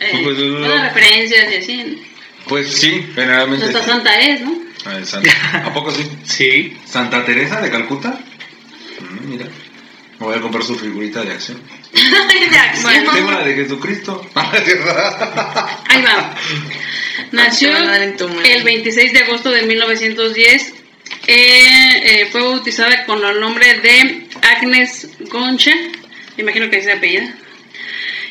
[0.00, 2.06] eh, Pues, eh, buenas referencias y así.
[2.46, 3.66] Pues sí, generalmente.
[3.66, 3.78] Sí.
[3.84, 4.58] santa es, ¿no?
[4.84, 5.30] Ah, Santa.
[5.66, 6.08] ¿A poco sí?
[6.24, 6.78] Sí.
[6.86, 8.18] ¿Santa Teresa de Calcuta?
[9.00, 9.46] Mm, mira.
[10.18, 11.60] Me voy a comprar su figurita de acción.
[12.50, 13.26] De acción.
[13.26, 14.24] La de Jesucristo.
[14.34, 16.34] Ahí va.
[17.32, 20.74] Nació el 26 de agosto de 1910.
[21.26, 25.74] Eh, eh, fue bautizada con el nombre de Agnes Concha.
[26.36, 27.34] Me imagino que es apellida.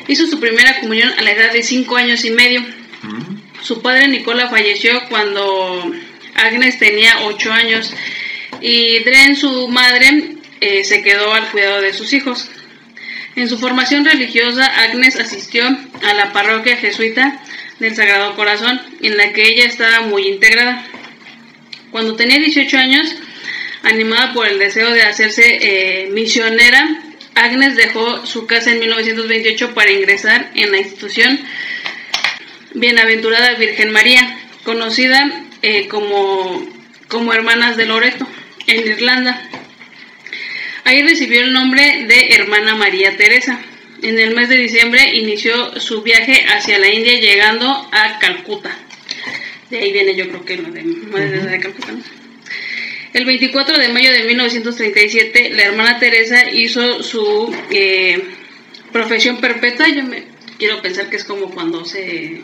[0.06, 2.60] Hizo su primera comunión a la edad de 5 años y medio.
[3.02, 5.92] Mm, Su padre Nicola falleció cuando
[6.34, 7.92] Agnes tenía 8 años
[8.60, 12.50] y Dren, su madre, eh, se quedó al cuidado de sus hijos.
[13.38, 17.40] En su formación religiosa, Agnes asistió a la parroquia jesuita
[17.78, 20.84] del Sagrado Corazón, en la que ella estaba muy integrada.
[21.92, 23.14] Cuando tenía 18 años,
[23.84, 27.00] animada por el deseo de hacerse eh, misionera,
[27.36, 31.38] Agnes dejó su casa en 1928 para ingresar en la institución
[32.74, 36.66] Bienaventurada Virgen María, conocida eh, como,
[37.06, 38.26] como Hermanas de Loreto,
[38.66, 39.47] en Irlanda.
[40.88, 43.60] Ahí recibió el nombre de Hermana María Teresa.
[44.00, 48.74] En el mes de diciembre inició su viaje hacia la India llegando a Calcuta.
[49.68, 51.92] De ahí viene yo creo que lo de Madre de Calcuta.
[51.92, 52.02] ¿no?
[53.12, 58.22] El 24 de mayo de 1937 la hermana Teresa hizo su eh,
[58.90, 59.88] profesión perpetua.
[59.88, 60.24] Yo me
[60.58, 62.40] quiero pensar que es como cuando se.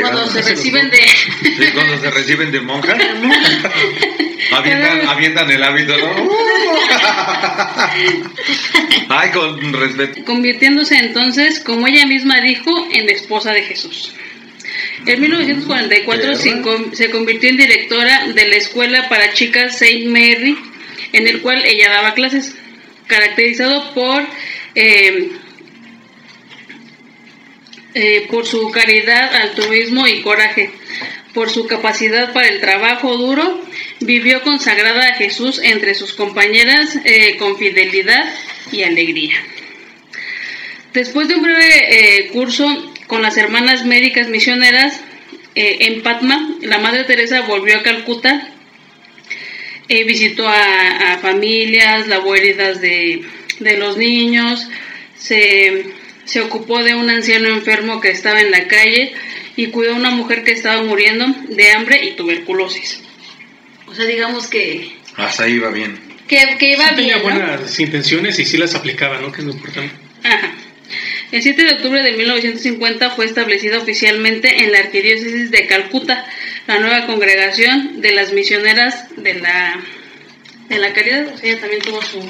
[0.00, 2.98] Cuando se reciben de Sí, cuando se reciben de monjas.
[4.52, 6.14] avientan, avientan el hábito, ¿no?
[9.08, 10.24] Ay, con respeto.
[10.24, 14.12] convirtiéndose entonces, como ella misma dijo, en esposa de Jesús.
[15.06, 20.56] En 1944 se, con- se convirtió en directora de la escuela para chicas Saint Mary,
[21.12, 22.56] en el cual ella daba clases,
[23.06, 24.22] caracterizado por
[24.74, 25.30] eh,
[27.94, 30.70] eh, por su caridad, altruismo y coraje,
[31.32, 33.62] por su capacidad para el trabajo duro,
[34.00, 38.24] vivió consagrada a Jesús entre sus compañeras eh, con fidelidad
[38.72, 39.36] y alegría.
[40.92, 45.00] Después de un breve eh, curso con las hermanas médicas misioneras
[45.56, 48.48] en Patma, la Madre Teresa volvió a Calcuta,
[49.88, 53.22] visitó a, a familias, heridas de,
[53.60, 54.68] de los niños,
[55.16, 55.84] se
[56.24, 59.12] se ocupó de un anciano enfermo que estaba en la calle
[59.56, 63.02] y cuidó a una mujer que estaba muriendo de hambre y tuberculosis.
[63.86, 65.98] O sea, digamos que, Hasta ahí va bien.
[66.26, 67.40] que, que iba Sí tenía bien, ¿no?
[67.40, 69.30] buenas intenciones y sí las aplicaba, ¿no?
[69.30, 69.94] Que es lo importante.
[70.24, 70.54] Ajá.
[71.32, 76.24] El 7 de octubre de 1950 fue establecida oficialmente en la Arquidiócesis de Calcuta
[76.66, 79.80] la nueva congregación de las misioneras de la,
[80.68, 81.26] de la caridad.
[81.34, 82.20] O sea, ella también tuvo su,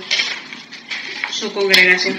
[1.30, 2.18] su congregación.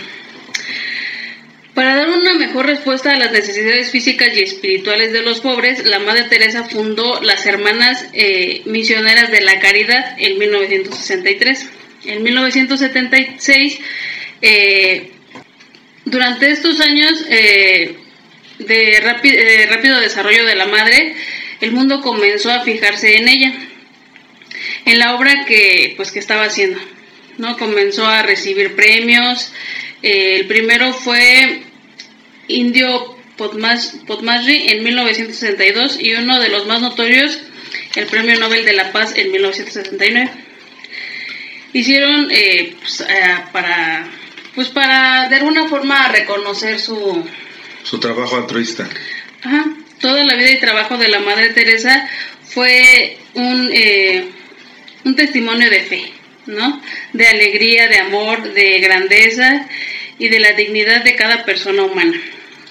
[1.75, 5.99] Para dar una mejor respuesta a las necesidades físicas y espirituales de los pobres, la
[5.99, 11.69] Madre Teresa fundó las Hermanas eh, Misioneras de la Caridad en 1963.
[12.05, 13.79] En 1976,
[14.41, 15.11] eh,
[16.05, 17.97] durante estos años eh,
[18.59, 21.13] de rápi- eh, rápido desarrollo de la Madre,
[21.59, 23.53] el mundo comenzó a fijarse en ella,
[24.85, 26.79] en la obra que, pues, que estaba haciendo.
[27.37, 27.57] ¿no?
[27.57, 29.51] Comenzó a recibir premios.
[30.01, 31.63] el primero fue
[32.47, 37.39] Indio Potmas- Potmasri en 1962 y uno de los más notorios,
[37.95, 40.29] el Premio Nobel de la Paz en 1969.
[41.73, 43.05] Hicieron eh, pues, eh,
[43.51, 44.07] para,
[44.53, 47.25] pues para de alguna forma reconocer su,
[47.83, 48.87] Su trabajo altruista.
[49.43, 49.65] Ajá.
[49.99, 52.09] Toda la vida y trabajo de la Madre Teresa
[52.43, 54.29] fue un, eh,
[55.03, 56.11] un testimonio de fe,
[56.45, 56.81] ¿no?
[57.13, 59.67] De alegría, de amor, de grandeza
[60.19, 62.19] y de la dignidad de cada persona humana.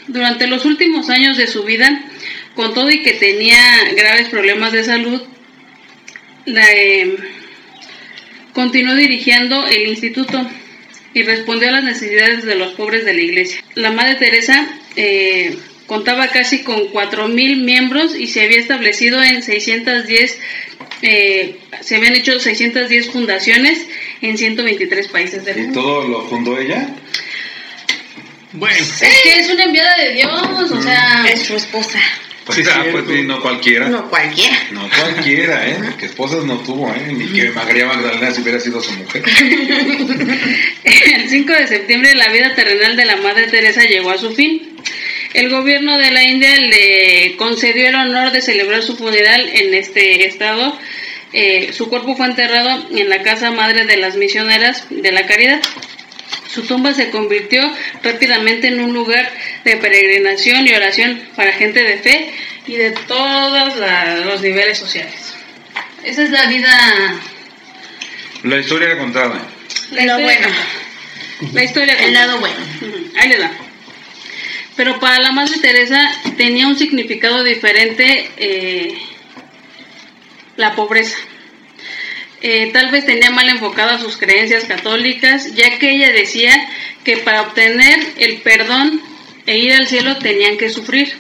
[0.06, 2.04] Durante los últimos años de su vida,
[2.54, 3.60] con todo y que tenía
[3.96, 5.22] graves problemas de salud,
[6.46, 7.16] la, eh,
[8.52, 10.46] continuó dirigiendo el instituto
[11.12, 13.62] y respondió a las necesidades de los pobres de la iglesia.
[13.74, 20.40] La Madre Teresa eh, contaba casi con 4.000 miembros y se había establecido en 610,
[21.02, 23.86] eh, se habían hecho 610 fundaciones
[24.22, 25.80] en 123 países del ¿Y mundo.
[25.80, 26.88] todo lo fundó ella?
[28.54, 31.98] Bueno, Es que es una enviada de Dios, o sea, Es su esposa.
[32.44, 33.88] Pues, Sí, ah, pues sí, no cualquiera.
[33.88, 34.56] No, No cualquiera.
[35.00, 35.76] cualquiera, ¿eh?
[35.98, 37.12] Que esposas no tuvo, ¿eh?
[37.12, 39.24] Ni que María Magdalena si hubiera sido su mujer.
[40.84, 44.76] El 5 de septiembre la vida terrenal de la Madre Teresa llegó a su fin.
[45.32, 50.26] El gobierno de la India le concedió el honor de celebrar su funeral en este
[50.26, 50.78] estado.
[51.32, 55.60] Eh, su cuerpo fue enterrado en la casa madre de las misioneras de la caridad.
[56.54, 57.60] Su tumba se convirtió
[58.02, 59.28] rápidamente en un lugar
[59.64, 62.30] de peregrinación y oración para gente de fe
[62.66, 65.34] y de todos la- los niveles sociales.
[66.04, 67.14] Esa es la vida.
[68.44, 69.40] La historia contada.
[69.90, 70.48] La Lo historia- bueno.
[71.52, 71.94] La historia.
[72.04, 72.56] El lado bueno.
[73.18, 73.50] Ahí le da.
[74.76, 78.96] Pero para la Madre Teresa tenía un significado diferente eh,
[80.56, 81.16] la pobreza.
[82.46, 86.52] Eh, tal vez tenía mal enfocadas sus creencias católicas, ya que ella decía
[87.02, 89.00] que para obtener el perdón
[89.46, 91.14] e ir al cielo tenían que sufrir.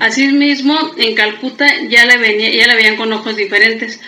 [0.00, 4.02] Asimismo, en Calcuta ya la, venía, ya la veían con ojos diferentes,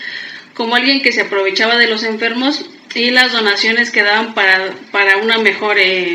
[0.53, 5.17] como alguien que se aprovechaba de los enfermos y las donaciones que daban para, para
[5.17, 6.13] una mejor, eh,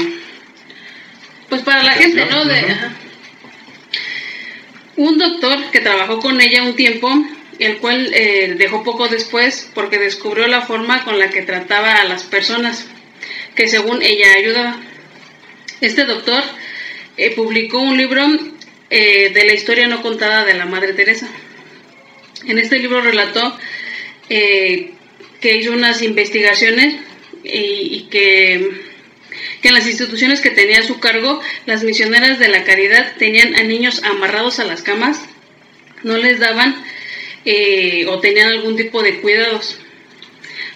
[1.50, 2.46] pues para la gente, ¿no?
[2.46, 2.94] De, ajá.
[4.98, 7.12] Un doctor que trabajó con ella un tiempo,
[7.60, 12.04] el cual eh, dejó poco después porque descubrió la forma con la que trataba a
[12.06, 12.88] las personas,
[13.56, 14.80] que según ella ayudaba.
[15.82, 16.44] Este doctor
[17.18, 18.26] eh, publicó un libro
[18.90, 21.28] eh, de la historia no contada de la Madre Teresa.
[22.46, 23.58] En este libro relató
[24.30, 26.96] que hizo unas investigaciones
[27.44, 28.82] y, y que,
[29.62, 33.56] que en las instituciones que tenía a su cargo, las misioneras de la caridad tenían
[33.56, 35.22] a niños amarrados a las camas,
[36.04, 36.76] no les daban
[37.50, 39.78] eh, o tenían algún tipo de cuidados.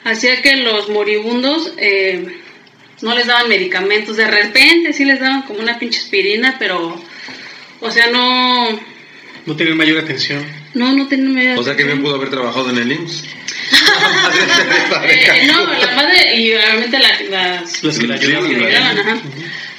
[0.04, 2.38] Hacía que los moribundos eh,
[3.02, 7.00] no les daban medicamentos, de repente sí les daban como una pinche aspirina, pero,
[7.82, 8.80] o sea, no,
[9.46, 10.44] no tener mayor atención.
[10.74, 11.66] no, no tenían medicamentos.
[11.66, 13.24] O sea que bien pudo haber trabajado en el IMSS.
[15.04, 19.22] Eh, no, la madre y obviamente la- las Las que la Sí, ayudaban.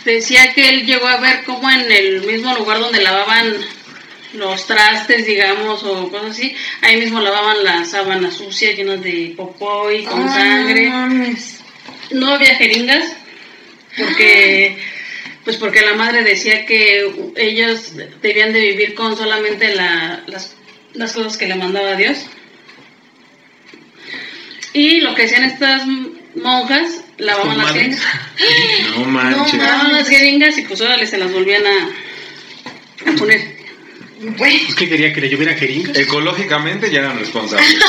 [0.04, 3.54] decía que él llegó a ver cómo en el mismo lugar donde lavaban
[4.34, 9.90] los trastes, digamos, o cosas así, ahí mismo lavaban las sábanas sucias llenas de popó
[9.92, 10.88] y con Ah, sangre.
[10.88, 11.60] no mames.
[12.10, 13.14] No había jeringas
[13.96, 14.78] porque
[15.44, 17.92] pues porque la madre decía que ellos
[18.22, 20.54] debían de vivir con solamente la- las,
[20.94, 22.18] las cosas que le mandaba Dios.
[24.72, 25.82] Y lo que hacían estas
[26.34, 28.00] monjas, lavaban las jeringas.
[28.96, 29.54] No manches.
[29.54, 33.51] No, Lavaban las jeringas y pues órale se las volvían a, a poner.
[34.76, 35.96] Que quería que le llovieran jeringas.
[35.98, 37.76] Ecológicamente ya eran responsables.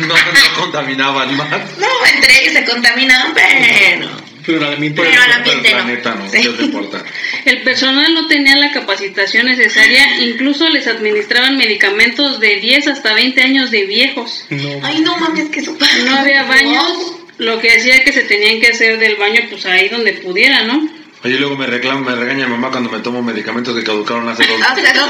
[0.00, 1.48] No, no contaminaban más.
[1.78, 4.08] no, entre ellos se contaminaban, pero...
[4.44, 5.02] Pero al ambiente.
[5.02, 5.82] Pero al ambiente el no.
[5.82, 6.42] planeta no, Sí.
[6.42, 7.04] ¿qué te importa?
[7.44, 13.40] El personal no tenía la capacitación necesaria, incluso les administraban medicamentos de 10 hasta 20
[13.40, 14.46] años de viejos.
[14.50, 14.80] No.
[14.82, 15.88] Ay, no mames, que súper.
[16.04, 19.88] No había baños, lo que hacía que se tenían que hacer del baño pues ahí
[19.88, 20.86] donde pudiera, ¿no?
[21.24, 24.46] Oye, luego me reclama, me regaña mi mamá cuando me tomo medicamentos que caducaron hace
[24.46, 25.08] dos Hace dos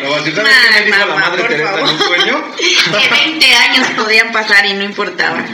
[0.00, 2.44] Le voy a decir, ¿sabes qué me dijo la madre Teresa en un sueño?
[2.56, 5.44] Que 20 años podían pasar y no importaba.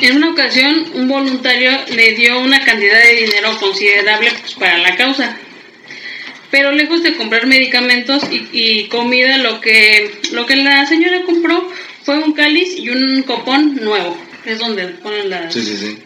[0.00, 4.96] En una ocasión, un voluntario le dio una cantidad de dinero considerable pues, para la
[4.96, 5.36] causa.
[6.50, 11.68] Pero lejos de comprar medicamentos y, y comida, lo que, lo que la señora compró
[12.04, 14.16] fue un cáliz y un copón nuevo.
[14.44, 15.98] Es donde ponen la, Sí, sí, sí.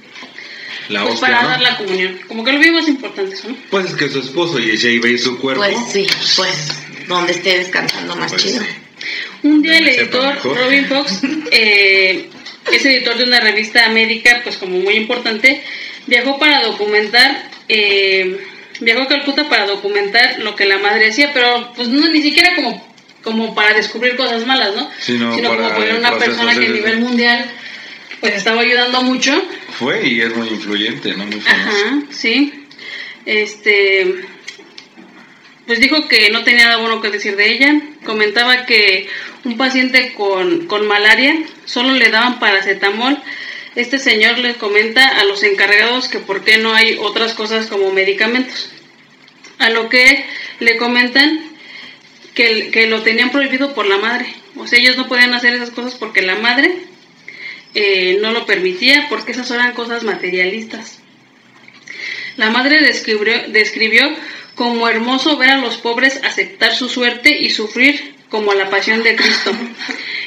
[0.88, 1.48] La pues, hostia, para ¿no?
[1.48, 2.18] dar la comunión.
[2.26, 3.56] Como que lo vio más importante ¿no?
[3.70, 5.62] Pues es que su esposo y ella iba y su cuerpo.
[5.62, 6.72] Pues sí, pues
[7.06, 8.60] donde esté descansando más Pues chido.
[8.60, 8.66] sí.
[9.42, 10.38] Un día el editor.
[10.42, 11.20] Robin Fox,
[11.50, 12.28] eh,
[12.72, 15.62] es editor de una revista médica, pues como muy importante,
[16.06, 18.38] viajó para documentar, eh,
[18.80, 22.54] viajó a Calcuta para documentar lo que la madre hacía, pero pues no ni siquiera
[22.56, 22.88] como
[23.22, 24.88] como para descubrir cosas malas, ¿no?
[25.00, 27.50] Sino Sino para como poner una persona que a nivel mundial
[28.20, 29.32] pues estaba ayudando mucho.
[29.78, 31.26] Fue y es muy influyente, ¿no?
[31.26, 31.86] Muy famoso.
[31.86, 32.66] Ajá, sí.
[33.24, 34.14] Este,
[35.66, 37.80] pues dijo que no tenía nada bueno que decir de ella.
[38.04, 39.08] Comentaba que
[39.44, 43.18] un paciente con, con malaria solo le daban paracetamol.
[43.76, 47.92] Este señor le comenta a los encargados que por qué no hay otras cosas como
[47.92, 48.70] medicamentos.
[49.58, 50.24] A lo que
[50.58, 51.40] le comentan
[52.34, 54.34] que, que lo tenían prohibido por la madre.
[54.56, 56.74] O sea, ellos no podían hacer esas cosas porque la madre
[57.74, 60.98] eh, no lo permitía, porque esas eran cosas materialistas.
[62.36, 64.02] La madre describió, describió
[64.54, 69.16] como hermoso ver a los pobres aceptar su suerte y sufrir como la pasión de
[69.16, 69.52] Cristo.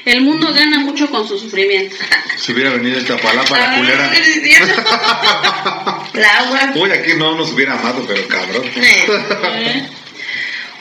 [0.05, 1.95] El mundo gana mucho con su sufrimiento.
[2.37, 4.13] Si hubiera venido esta palabra la Ah, culera.
[4.13, 4.83] ¿es cierto?
[6.13, 6.73] Laura.
[6.75, 8.63] Uy, aquí no nos hubiera amado, pero cabrón.
[8.75, 9.87] Eh,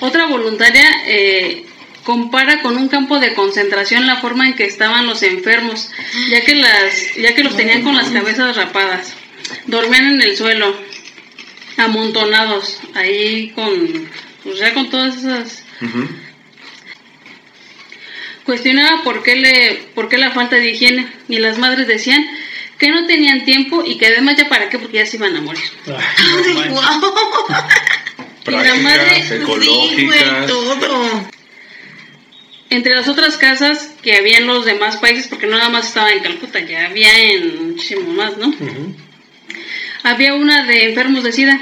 [0.00, 1.64] Otra voluntaria eh,
[2.04, 5.90] compara con un campo de concentración la forma en que estaban los enfermos,
[6.30, 9.14] ya que las, ya que los tenían con las cabezas rapadas,
[9.66, 10.74] dormían en el suelo,
[11.76, 14.08] amontonados, ahí con,
[14.44, 15.64] pues ya con todas esas.
[18.44, 22.26] Cuestionaba por qué, le, por qué la falta de higiene y las madres decían
[22.78, 25.40] que no tenían tiempo y que además ya para qué porque ya se iban a
[25.42, 25.62] morir.
[25.86, 26.80] Ay, no.
[28.46, 30.04] Y la madre- Prácticas, Sí, ecológicas.
[30.06, 31.28] güey, todo.
[32.70, 36.12] Entre las otras casas que había en los demás países, porque no nada más estaba
[36.12, 38.54] en Calcuta, ya había en muchísimo más, ¿no?
[40.04, 41.60] Había una de enfermos de SIDA,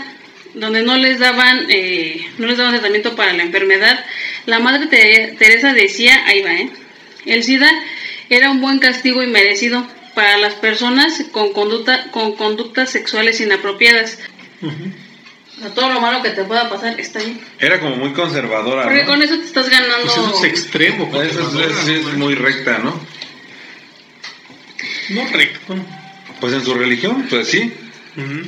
[0.55, 4.05] donde no les daban, eh, no les daban tratamiento para la enfermedad.
[4.47, 6.71] La madre Te- Teresa decía, ahí va, ¿eh?
[7.27, 7.71] El SIDA
[8.29, 14.19] era un buen castigo y merecido para las personas con conducta, con conductas sexuales inapropiadas.
[15.61, 17.41] Sea, todo lo malo que te pueda pasar está bien.
[17.59, 19.09] Era como muy conservadora, Porque ¿no?
[19.09, 19.97] con eso te estás ganando.
[20.05, 21.23] Pues eso es extremo.
[21.23, 23.01] Eso es, es- es muy recta, ¿no?
[25.11, 25.75] No recto.
[26.41, 27.73] Pues en su religión, pues sí.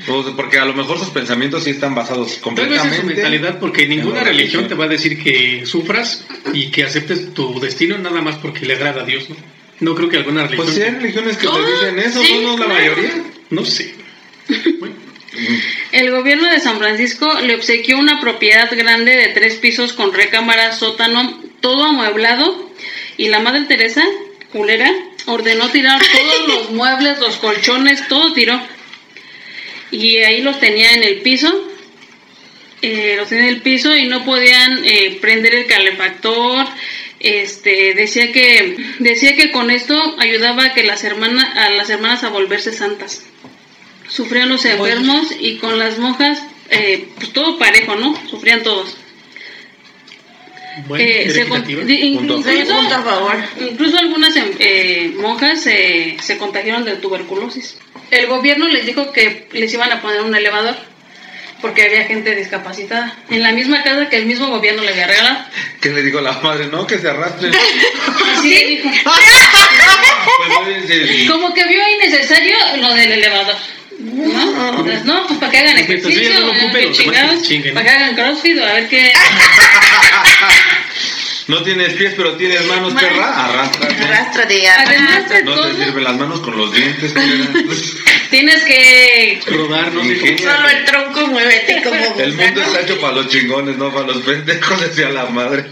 [0.04, 3.06] Sea, porque a lo mejor sus pensamientos sí están basados Tal vez completamente en su
[3.06, 7.60] mentalidad, porque ninguna la religión te va a decir que sufras y que aceptes tu
[7.60, 9.36] destino nada más porque le agrada a Dios, ¿no?
[9.78, 10.66] No creo que alguna religión...
[10.66, 12.56] Pues sí hay religiones que te dicen eso, sí, ¿no?
[12.56, 12.58] ¿No?
[12.58, 12.80] La claro.
[12.80, 13.22] mayoría.
[13.50, 13.94] No sé.
[14.80, 14.94] Bueno,
[15.92, 20.72] El gobierno de San Francisco le obsequió una propiedad grande de tres pisos con recámara,
[20.72, 22.70] sótano, todo amueblado
[23.16, 24.04] y la Madre Teresa,
[24.52, 24.88] culera,
[25.26, 28.60] ordenó tirar todos los muebles, los colchones, todo tiró.
[29.90, 31.52] Y ahí los tenía en el piso,
[32.82, 36.66] eh, los tenía en el piso y no podían eh, prender el calefactor.
[37.18, 42.22] Este decía que decía que con esto ayudaba a que las hermanas a las hermanas
[42.22, 43.26] a volverse santas
[44.10, 48.14] sufrían los enfermos y con las monjas, eh, pues todo parejo, ¿no?
[48.28, 48.96] Sufrían todos.
[50.86, 52.66] bueno, Eh, se incluso, favor.
[52.66, 53.36] Punto a favor.
[53.60, 57.76] incluso algunas em- eh, monjas eh, se contagiaron de tuberculosis.
[58.10, 60.76] El gobierno les dijo que les iban a poner un elevador
[61.60, 65.44] porque había gente discapacitada en la misma casa que el mismo gobierno le había regalado.
[65.80, 66.66] ¿Qué le digo a la madre?
[66.68, 67.52] No, que se arrastren.
[68.36, 68.88] Así le dijo.
[70.56, 71.28] Pues.
[71.28, 73.56] Como que vio innecesario lo del elevador.
[74.00, 74.70] ¿No?
[74.70, 76.92] Entonces, no, pues para que hagan Pues ejercicio, no ocupen,
[77.62, 79.12] que para que hagan crossfit o a ver qué.
[81.50, 83.10] No tienes pies, pero tienes manos, Manos.
[83.10, 83.46] perra.
[83.46, 84.68] Arrástrate.
[84.68, 87.12] Arrástrate, de No te sirven las manos con los dientes.
[88.30, 89.40] tienes que.
[89.46, 90.38] Rodar, no sé.
[90.38, 94.18] Solo el tronco muévete como El mundo está hecho para los chingones, no para los
[94.18, 95.66] pendejos, decía la madre.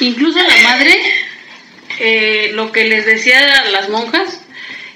[0.00, 1.00] Incluso la madre,
[1.98, 4.40] eh, lo que les decía a las monjas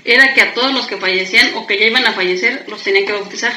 [0.05, 3.07] era que a todos los que fallecían o que ya iban a fallecer los tenían
[3.07, 3.53] que bautizar.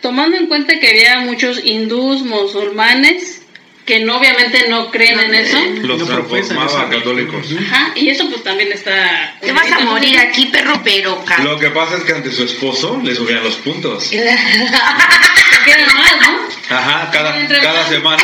[0.00, 3.41] tomando en cuenta que había muchos hindús, musulmanes,
[3.84, 5.58] que no, obviamente no creen en eso.
[5.82, 7.46] Los No profesan transformaba a esa- católicos.
[7.66, 9.34] Ajá, y eso pues también está...
[9.40, 13.00] Te vas a morir aquí, perro, pero Lo que pasa es que ante su esposo
[13.02, 14.08] le subían los puntos.
[14.10, 16.76] Quedan más, ¿no?
[16.76, 18.22] Ajá, cada, cada semana,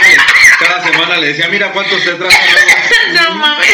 [0.59, 2.37] cada semana le decía, mira cuántos te trajo.
[3.13, 3.69] No mames.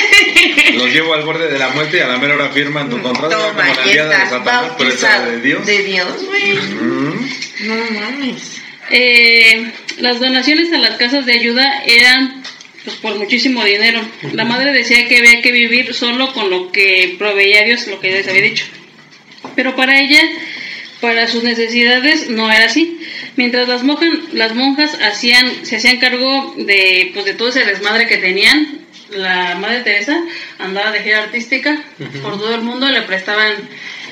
[0.74, 3.37] Los llevo al borde de la muerte y a la mera hora firman tu contrato
[3.37, 5.30] como la enviada de Satanás, pero bautizado.
[5.30, 5.66] de Dios.
[5.66, 6.53] De Dios, güey.
[6.57, 7.28] Mm.
[7.61, 8.61] No mames.
[8.91, 12.43] Eh, las donaciones a las casas de ayuda eran
[12.85, 14.01] pues por muchísimo dinero.
[14.32, 18.11] La madre decía que había que vivir solo con lo que proveía Dios, lo que
[18.11, 18.66] les había dicho.
[19.57, 20.20] Pero para ella,
[21.01, 23.01] para sus necesidades, no era así.
[23.37, 28.07] Mientras las, monjas las monjas hacían, se hacían cargo de, pues, de todo ese desmadre
[28.07, 28.80] que tenían,
[29.11, 30.18] la madre Teresa
[30.59, 31.82] andaba de gira artística
[32.22, 33.55] por todo el mundo, le prestaban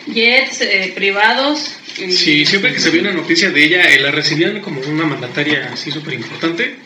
[0.07, 1.77] jets eh, privados.
[1.99, 5.05] y- Sí, siempre que se vio una noticia de ella, eh, la recibían como una
[5.05, 6.77] mandataria así súper importante.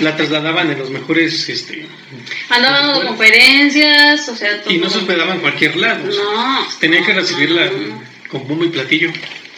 [0.00, 1.86] La trasladaban en los mejores, este...
[2.48, 4.72] Andaban dando conferencias, o sea, todo.
[4.72, 6.04] Y no se hospedaban en cualquier lado.
[6.06, 6.66] No.
[6.80, 8.02] Tenían que recibirla No.
[8.28, 9.10] con bombo y platillo.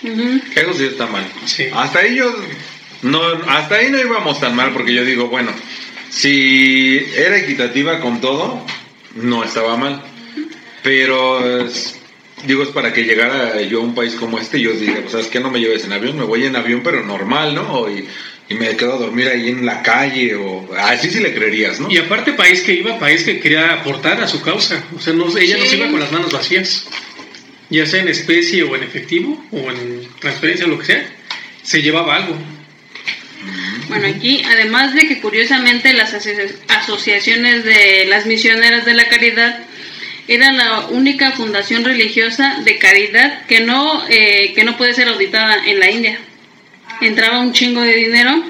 [0.03, 0.41] Ujú.
[0.55, 1.25] Eso sí está mal.
[1.47, 1.69] Sí.
[1.73, 2.35] Hasta ahí yo
[3.03, 5.53] no, hasta ahí no íbamos tan mal porque yo digo, bueno,
[6.11, 8.65] si era equitativa con todo,
[9.15, 10.03] no estaba mal.
[10.83, 11.99] Pero es-
[12.45, 15.13] digo, es para que llegara yo a un país como este y yo diga, pues
[15.13, 17.89] sabes que no me lleves en avión, me voy en avión pero normal, ¿no?
[17.91, 18.07] Y,
[18.49, 21.91] y me quedo a dormir ahí en la calle o así sí le creerías, ¿no?
[21.91, 24.85] Y aparte, país que iba, país que quería aportar a su causa.
[24.97, 25.71] O sea, no, ella no Sí.
[25.71, 26.87] se iba con las manos vacías.
[27.71, 31.09] Ya sea en especie o en efectivo o en transferencia o lo que sea,
[31.65, 32.37] se llevaba algo.
[33.89, 39.59] Bueno, aquí, además de que curiosamente las asoci- asociaciones de las misioneras de la caridad
[40.29, 45.65] era la única fundación religiosa de caridad que no, eh, que no puede ser auditada
[45.67, 46.19] en la India.
[47.01, 48.43] Entraba un chingo de dinero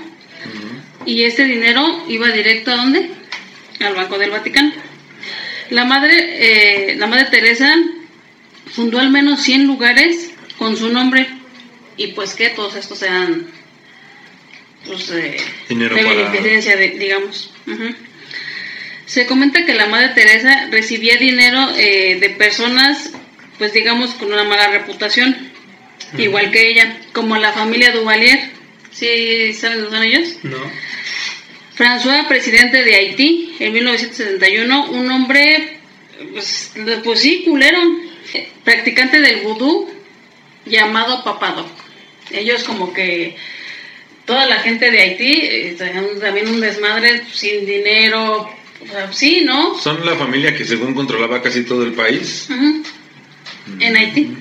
[1.04, 3.10] y este dinero iba directo a dónde?
[3.80, 4.72] Al Banco del Vaticano.
[5.70, 7.74] La madre, eh, la madre Teresa
[8.70, 11.26] fundó al menos 100 lugares con su nombre
[11.96, 13.46] y pues que todos estos eran
[14.86, 15.36] pues, eh,
[15.68, 17.50] Dinero de para- beneficencia, digamos.
[19.06, 23.12] Se comenta que la Madre Teresa recibía dinero eh, de personas,
[23.56, 25.52] pues digamos, con una mala reputación,
[26.18, 28.50] igual que ella, como la familia Duvalier.
[28.90, 30.38] ¿Sí saben dónde son ellos?
[30.42, 30.58] ¿No?
[31.76, 35.78] François, presidente de Haití, en 1971, un hombre,
[36.32, 36.72] pues,
[37.04, 37.78] pues sí, culero,
[38.64, 39.88] practicante del vudú,
[40.64, 41.68] llamado Papadoc.
[42.32, 43.36] Ellos como que
[44.24, 45.76] toda la gente de Haití, eh,
[46.20, 48.50] también un desmadre sin dinero,
[48.82, 49.78] o sea, sí, ¿no?
[49.78, 52.48] Son la familia que según controlaba casi todo el país.
[52.50, 52.82] Ujú.
[53.80, 54.36] En Haití.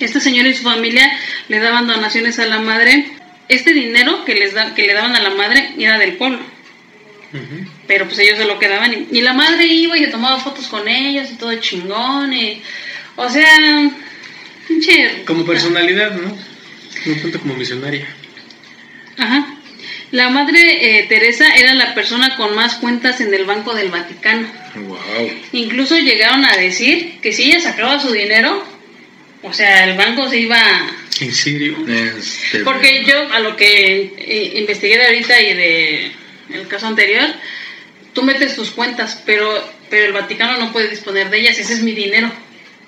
[0.00, 1.10] Este señor y su familia
[1.48, 3.06] le daban donaciones a la madre.
[3.48, 6.40] Este dinero que les da, que le daban a la madre era del pueblo.
[7.88, 10.68] Pero pues ellos se lo quedaban y, y la madre iba y se tomaba fotos
[10.68, 12.62] con ellos y todo chingón y
[13.16, 13.90] o sea,
[14.68, 16.36] pinche Como personalidad, ¿no?
[17.06, 18.06] No tanto como misionaria.
[19.16, 19.56] Ajá.
[20.14, 24.46] La madre eh, Teresa era la persona con más cuentas en el Banco del Vaticano.
[24.76, 24.98] Wow.
[25.50, 28.64] Incluso llegaron a decir que si ella sacaba su dinero,
[29.42, 30.56] o sea, el banco se iba
[31.18, 31.76] ¿En serio?
[31.88, 36.12] Este, Porque yo, a lo que eh, investigué de ahorita y de
[36.50, 37.26] el caso anterior,
[38.12, 41.82] tú metes tus cuentas, pero, pero el Vaticano no puede disponer de ellas, ese es
[41.82, 42.30] mi dinero.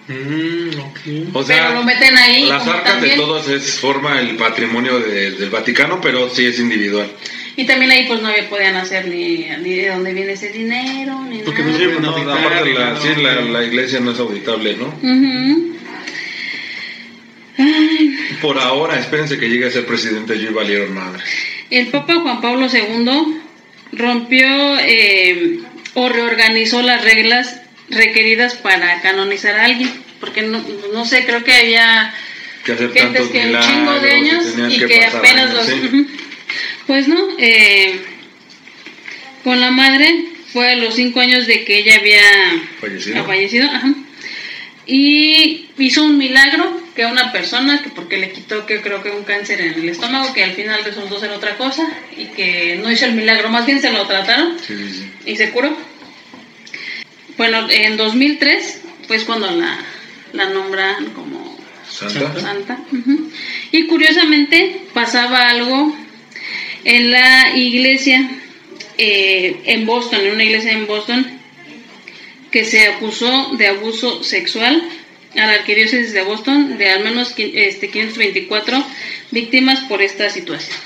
[0.09, 0.99] Mm, ok.
[1.35, 2.47] O sea, pero lo meten ahí.
[2.47, 7.11] las arcas de todos es forma el patrimonio de- del Vaticano, pero sí es individual.
[7.57, 11.23] Y también ahí pues no había- podían hacer ni, ni de dónde viene ese dinero,
[11.29, 11.73] ni Porque nada.
[11.73, 14.77] no Sí, Deben no, auditar aparte la, no- sí, la, la iglesia no es auditable,
[14.77, 14.95] ¿no?
[17.59, 21.23] Ay, Por ahora, espérense que llegue a ser presidente yo y valieron madre.
[21.71, 23.39] El Papa Juan Pablo II
[23.93, 25.61] rompió eh,
[25.95, 31.53] o reorganizó las reglas requeridas para canonizar a alguien, porque no, no sé, creo que
[31.55, 32.15] había
[32.65, 35.67] Que hacer gentes tantos que un milagros chingo de años y que, apenas años, los...
[35.67, 36.07] sí.
[36.87, 38.01] Pues no, eh,
[39.43, 42.21] con la madre fue a los cinco años de que ella había
[42.81, 43.21] Fallecido.
[43.21, 43.93] ha fallecido, ajá.
[44.87, 49.11] y hizo un milagro que a una persona, que porque le quitó que creo que
[49.11, 52.91] un cáncer en el estómago, que al final resultó ser otra cosa, y que no
[52.91, 55.11] hizo el milagro, más bien se lo trataron Sí, sí, sí.
[55.27, 55.77] y se curó.
[57.37, 59.79] Bueno, en 2003 pues cuando la,
[60.33, 61.57] la nombran como
[61.89, 62.79] Santa.
[63.73, 65.97] Y curiosamente pasaba algo
[66.85, 68.29] en la iglesia
[68.99, 71.27] eh, en Boston, en una iglesia en Boston,
[72.51, 74.83] que se acusó de abuso sexual
[75.37, 78.85] a la arquidiócesis de Boston de al menos este, 524
[79.31, 80.77] víctimas por esta situación.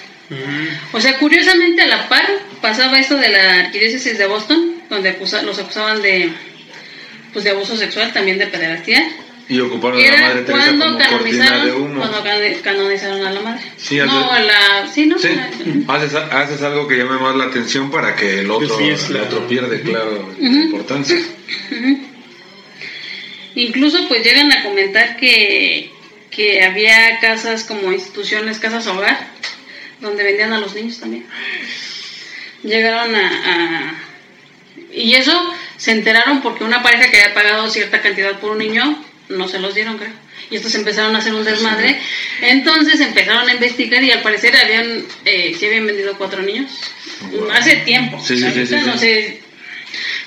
[0.92, 2.24] O sea, curiosamente a la par
[2.60, 6.30] pasaba esto de la arquidiócesis de Boston, donde acusa- los acusaban de,
[7.32, 9.08] pues, de abuso sexual, también de pederastía.
[9.48, 11.98] Y ocuparon a la madre Teresa cuando como cortina de canonizaron, humo.
[12.00, 13.62] cuando can- canonizaron a la madre.
[13.78, 15.28] Sí, no, hace- a la, sí, no, Sí,
[15.86, 19.14] La- haces, haces algo que llame más la atención para que el otro, Desvíes el
[19.16, 20.56] la- otro pierde, claro, la Ujú.
[20.56, 21.16] importancia.
[23.56, 25.90] Incluso pues llegan a comentar que,
[26.30, 29.18] que había casas como instituciones, casas hogar,
[30.00, 31.26] donde vendían a los niños también.
[32.62, 33.94] Llegaron a, a-
[34.92, 39.02] Y eso se enteraron porque una pareja que había pagado cierta cantidad por un niño,
[39.28, 40.12] no se los dieron, creo.
[40.50, 42.00] Y estos empezaron a hacer un desmadre.
[42.40, 46.70] Entonces empezaron a investigar y al parecer habían, eh, sí habían vendido cuatro niños.
[47.30, 47.52] Wow.
[47.52, 48.18] Hace tiempo.
[48.18, 49.40] Sí, sí, sí, Ahorita sí, no sé,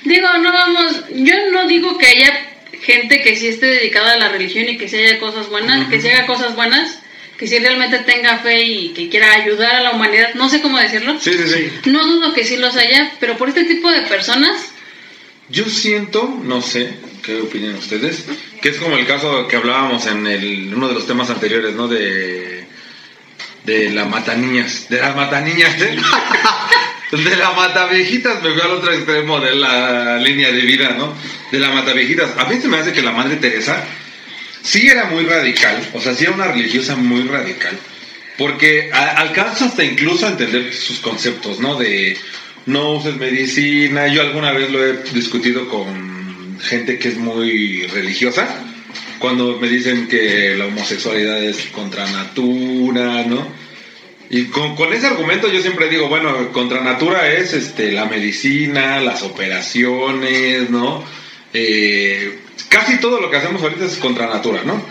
[0.04, 2.46] Digo, no vamos, yo no digo que haya
[2.82, 6.00] gente que sí esté dedicada a la religión y que sí haya cosas buenas, que
[6.00, 7.00] sí haga cosas buenas,
[7.38, 10.78] que sí realmente tenga fe y que quiera ayudar a la humanidad, no sé cómo
[10.78, 11.18] decirlo.
[11.20, 11.90] Sí, sí, sí.
[11.90, 14.70] No dudo que sí los haya, pero por este tipo de personas,
[15.50, 18.24] Yo siento, no sé, ¿qué opinan ustedes?
[18.62, 21.86] Que es como el caso que hablábamos en el, uno de los temas anteriores, ¿no?
[21.86, 22.66] De,
[23.64, 25.96] de la mataniñas, de las mataniñas, ¿eh?
[27.10, 31.14] De la mataviejitas, me fui al otro extremo de la línea de vida, ¿no?
[31.52, 32.36] De la mataviejitas.
[32.38, 33.84] A mí se me hace que la Madre Teresa
[34.64, 37.78] sí era muy radical, o sea, sí era una religiosa muy radical,
[38.36, 41.76] porque a- alcanza hasta incluso a entender sus conceptos, ¿no?
[41.78, 42.16] De
[42.66, 48.48] no uses medicina, yo alguna vez lo he discutido con gente que es muy religiosa,
[49.20, 53.46] cuando me dicen que la homosexualidad es contra natura, ¿no?
[54.30, 59.00] Y con, con ese argumento yo siempre digo, bueno, contra natura es este, la medicina,
[59.00, 61.04] las operaciones, ¿no?
[61.52, 62.38] Eh,
[62.68, 64.82] casi todo lo que hacemos ahorita es contra natura, ¿no?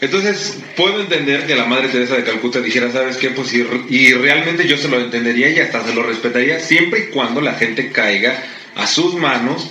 [0.00, 3.30] Entonces, puedo entender que la Madre Teresa de Calcuta dijera, ¿sabes qué?
[3.30, 7.12] Pues y, y realmente yo se lo entendería y hasta se lo respetaría siempre y
[7.12, 8.42] cuando la gente caiga
[8.74, 9.70] a sus manos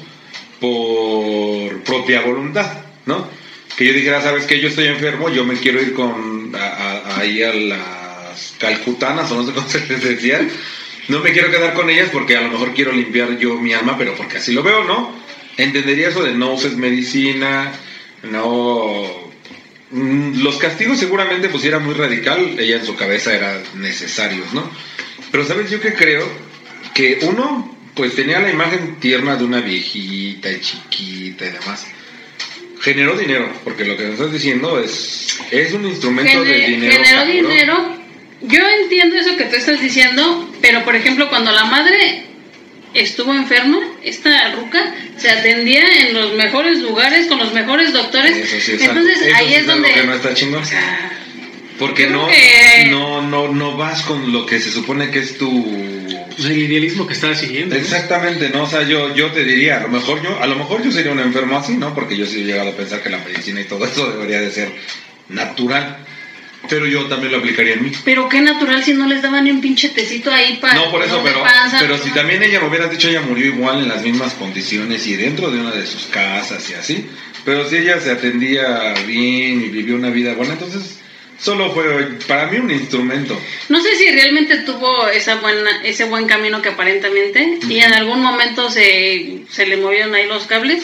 [0.61, 2.71] por propia voluntad,
[3.05, 3.27] ¿no?
[3.75, 4.61] Que yo dijera, ¿sabes qué?
[4.61, 6.55] Yo estoy enfermo, yo me quiero ir con
[7.17, 10.39] ahí a las calcutanas o no sé cómo se les decía.
[11.07, 13.97] No me quiero quedar con ellas porque a lo mejor quiero limpiar yo mi alma,
[13.97, 15.11] pero porque así lo veo, ¿no?
[15.61, 17.71] Entendería eso de no uses medicina,
[18.23, 19.31] no...
[19.91, 24.69] Mm, Los castigos seguramente pues era muy radical, ella en su cabeza eran necesarios, ¿no?
[25.31, 26.27] Pero sabes yo que creo
[26.93, 31.85] que uno pues tenía la imagen tierna de una viejita y chiquita y demás.
[32.79, 37.03] Generó dinero, porque lo que nos estás diciendo es es un instrumento de dinero.
[37.03, 37.95] generó dinero.
[38.41, 42.30] Yo entiendo eso que tú estás diciendo, pero por ejemplo, cuando la madre
[42.93, 48.35] estuvo enferma, esta ruca se atendía en los mejores lugares con los mejores doctores.
[48.37, 50.61] Eso sí es Entonces algo- ahí sí es algo donde que no está chingón.
[50.61, 51.11] o sea,
[51.79, 56.07] Porque no, que- no, no, no vas con lo que se supone que es tu...
[56.35, 57.75] Pues el idealismo que estaba siguiendo.
[57.75, 57.81] ¿no?
[57.81, 58.63] Exactamente, ¿no?
[58.63, 61.11] O sea, yo, yo te diría, a lo mejor yo, a lo mejor yo sería
[61.11, 61.93] un enfermo así, ¿no?
[61.93, 64.49] Porque yo sí he llegado a pensar que la medicina y todo eso debería de
[64.51, 64.71] ser
[65.29, 65.97] natural.
[66.69, 67.91] Pero yo también lo aplicaría en mí.
[68.05, 71.03] pero qué natural si no les daban ni un pinche tecito ahí para No, por
[71.03, 71.77] eso, de pero, panza.
[71.79, 75.15] pero si también ella me hubiera dicho, ella murió igual en las mismas condiciones y
[75.15, 77.05] dentro de una de sus casas y así.
[77.43, 80.99] Pero si ella se atendía bien y vivió una vida buena, entonces
[81.39, 81.83] solo fue
[82.27, 83.41] para mí un instrumento.
[83.69, 88.21] No sé si realmente tuvo esa buena, ese buen camino que aparentemente y en algún
[88.21, 90.83] momento se, se le movieron ahí los cables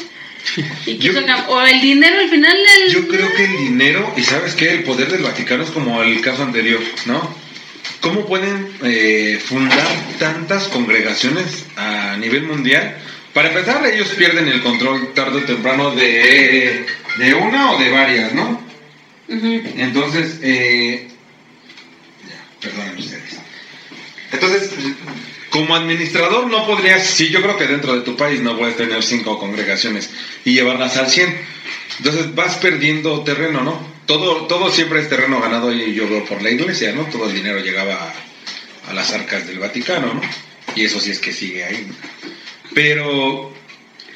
[0.86, 1.14] y Yo-
[1.50, 4.84] o el dinero al final del- Yo creo que el dinero, y sabes qué, el
[4.84, 7.36] poder del Vaticano es como el caso anterior, ¿no?
[8.02, 9.88] ¿Cómo pueden eh, fundar
[10.20, 12.98] tantas congregaciones a nivel mundial?
[13.34, 16.86] Para empezar, ellos pierden el control tarde o temprano de,
[17.18, 18.62] de una o de varias, ¿no?
[19.78, 21.08] Entonces, eh,
[22.28, 23.38] ya, perdonen ustedes.
[24.32, 24.70] Entonces,
[25.58, 29.02] como administrador no podrías, sí, yo creo que dentro de tu país no puedes tener
[29.02, 30.12] cinco congregaciones
[30.46, 31.36] y llevarlas al 100.
[31.98, 33.80] Entonces vas perdiendo terreno, ¿no?
[34.06, 37.06] Todo, todo siempre es terreno ganado y yo veo por la iglesia, ¿no?
[37.06, 40.22] Todo el dinero llegaba a, a las arcas del Vaticano, ¿no?
[40.76, 41.88] Y eso sí es que sigue ahí.
[42.76, 43.52] Pero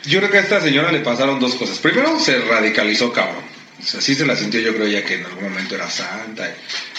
[0.05, 1.79] yo creo que a esta señora le pasaron dos cosas.
[1.79, 3.50] Primero, se radicalizó cabrón.
[3.81, 6.53] O sea, sí se la sintió yo creo ya que en algún momento era santa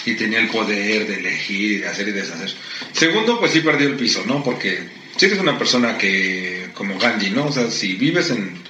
[0.05, 2.53] y, y tenía el poder de elegir y de hacer y deshacer.
[2.91, 4.43] Segundo, pues sí perdió el piso, ¿no?
[4.43, 4.79] Porque
[5.15, 7.45] si eres una persona que, como Gandhi, ¿no?
[7.45, 8.61] O sea, si vives en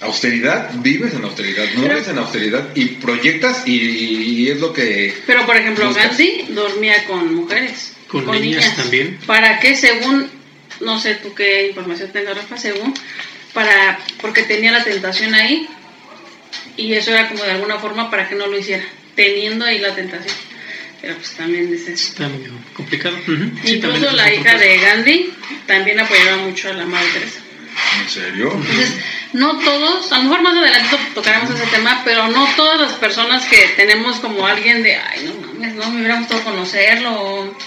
[0.00, 5.14] austeridad, vives en austeridad, mueres en austeridad y proyectas y, y es lo que...
[5.26, 6.08] Pero por ejemplo, Buscas.
[6.08, 9.18] Gandhi dormía con mujeres, Con niñas también.
[9.26, 9.76] ¿Para qué?
[9.76, 10.30] Según,
[10.80, 12.94] no sé tú qué información tengas, Rafa, según,
[13.52, 15.68] para, porque tenía la tentación ahí
[16.76, 19.94] y eso era como de alguna forma para que no lo hiciera, teniendo ahí la
[19.94, 20.34] tentación.
[21.00, 22.08] Pero pues también es eso.
[22.12, 23.16] Está medio complicado.
[23.26, 25.34] Sí, Incluso la hija de Gandhi
[25.66, 27.40] también apoyaba mucho a la Madre Teresa.
[28.02, 28.52] ¿En serio?
[28.54, 28.94] Entonces,
[29.32, 32.92] no todos, a lo mejor más adelante to- tocaremos ese tema, pero no todas las
[32.94, 37.58] personas que tenemos como alguien de, ay, no mames, no me hubiera gustado conocerlo, o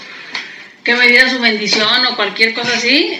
[0.83, 3.19] que me diera su bendición o cualquier cosa así.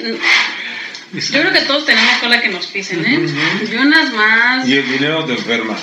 [1.13, 3.25] Yo creo que todos tenemos cola que nos pisen, ¿eh?
[3.71, 4.67] Y unas más.
[4.67, 5.77] Y el dinero te enferma.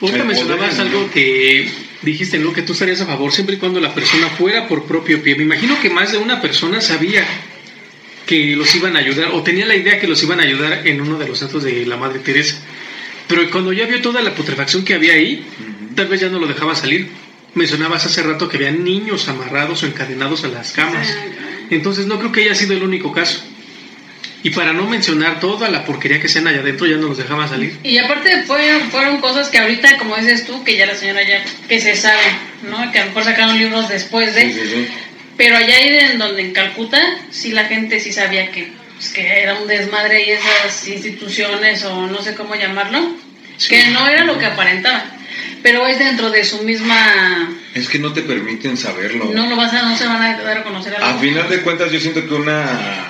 [0.00, 1.70] Ahorita mencionabas algo que
[2.02, 2.52] dijiste, ¿no?
[2.52, 5.36] Que tú estarías a favor siempre y cuando la persona fuera por propio pie.
[5.36, 7.24] Me imagino que más de una persona sabía
[8.26, 11.00] que los iban a ayudar o tenía la idea que los iban a ayudar en
[11.00, 12.56] uno de los santos de la Madre Teresa.
[13.28, 15.46] Pero cuando ya vio toda la putrefacción que había ahí,
[15.94, 17.08] tal vez ya no lo dejaba salir.
[17.54, 21.08] Mencionabas hace rato que había niños amarrados o encadenados a las camas.
[21.70, 23.42] Entonces no creo que haya sido el único caso.
[24.46, 27.48] Y para no mencionar toda la porquería que sean allá adentro, ya no los dejaba
[27.48, 27.76] salir.
[27.82, 31.42] Y aparte fueron, fueron cosas que ahorita, como dices tú, que ya la señora ya,
[31.66, 32.22] que se sabe,
[32.62, 32.92] ¿no?
[32.92, 34.42] Que a lo mejor sacaron libros después de...
[34.42, 34.88] Sí, sí, sí.
[35.36, 39.26] Pero allá ahí en donde en Calcuta, sí la gente sí sabía que, pues, que
[39.26, 43.16] era un desmadre y esas instituciones o no sé cómo llamarlo,
[43.56, 43.70] Sí.
[43.70, 45.06] que no era lo que aparentaba.
[45.64, 47.48] Pero es dentro de su misma...
[47.74, 49.24] Es que no te permiten saberlo.
[49.34, 51.48] No lo vas a, no se van a dar a conocer a A la final
[51.48, 53.08] de cuentas, yo siento que una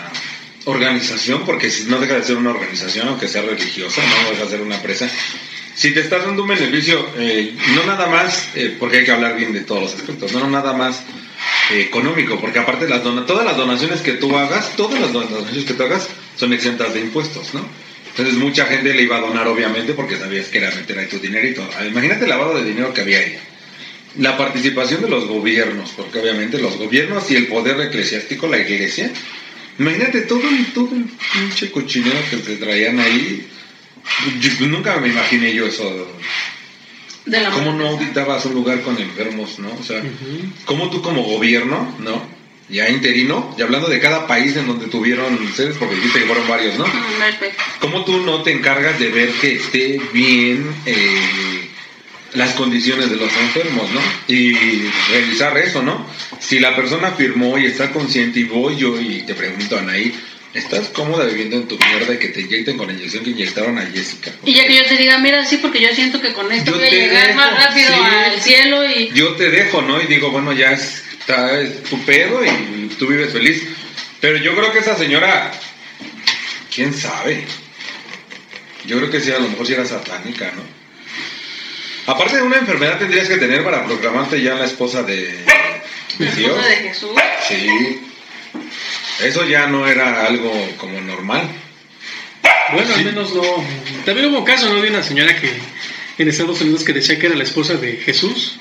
[0.66, 4.50] organización, porque si no deja de ser una organización, aunque sea religiosa, no deja de
[4.50, 5.08] ser una empresa.
[5.74, 9.36] Si te estás dando un beneficio, eh, no nada más, eh, porque hay que hablar
[9.36, 11.02] bien de todos los aspectos, no nada más
[11.70, 15.74] eh, económico, porque aparte las todas las donaciones que tú hagas, todas las donaciones que
[15.74, 17.66] tú hagas son exentas de impuestos, ¿no?
[18.10, 21.18] Entonces mucha gente le iba a donar obviamente porque sabías que era meter ahí tu
[21.18, 21.68] dinerito.
[21.86, 23.38] Imagínate el lavado de dinero que había ahí.
[24.18, 29.12] La participación de los gobiernos, porque obviamente los gobiernos y el poder eclesiástico, la iglesia,
[29.78, 33.46] imagínate todo el, todo el pinche cochinero que se traían ahí.
[34.40, 36.08] Yo- nunca me imaginé yo eso.
[37.24, 39.72] de la ¿Cómo no auditabas un lugar con enfermos, no?
[39.78, 40.02] O sea.
[40.64, 42.36] ¿cómo tú como gobierno, no?
[42.68, 46.48] Ya interino, y hablando de cada país en donde tuvieron sedes, porque dijiste que fueron
[46.48, 46.84] varios, ¿no?
[46.84, 47.62] Perfecto.
[47.80, 51.65] ¿Cómo tú no te encargas de ver que esté bien eh,
[52.36, 54.00] las condiciones de los enfermos, ¿no?
[54.28, 54.52] Y
[55.10, 56.06] revisar eso, ¿no?
[56.38, 60.14] Si la persona firmó y está consciente y voy yo y te pregunto, Anaí,
[60.52, 63.78] ¿estás cómoda viviendo en tu mierda y que te inyecten con la inyección que inyectaron
[63.78, 64.32] a Jessica?
[64.44, 66.76] Y ya que yo te diga, mira, sí, porque yo siento que con esto Yo
[66.76, 68.00] voy a llegar dejo, más rápido sí.
[68.00, 69.10] al cielo y...
[69.14, 70.02] Yo te dejo, ¿no?
[70.02, 73.62] Y digo, bueno, ya está es tu pedo y tú vives feliz.
[74.20, 75.52] Pero yo creo que esa señora,
[76.74, 77.44] quién sabe.
[78.84, 80.75] Yo creo que sí, a lo mejor sí era satánica, ¿no?
[82.06, 85.44] Aparte de una enfermedad tendrías que tener para proclamarte ya la esposa de,
[86.18, 86.50] La Dios.
[86.50, 87.10] esposa de Jesús.
[87.48, 88.00] Sí.
[89.22, 91.48] Eso ya no era algo como normal.
[92.72, 93.00] Bueno, Sí.
[93.00, 93.42] al menos no.
[94.04, 94.80] También hubo un caso, ¿no?
[94.82, 95.50] De una señora que
[96.18, 98.58] en Estados Unidos que decía que era la esposa de Jesús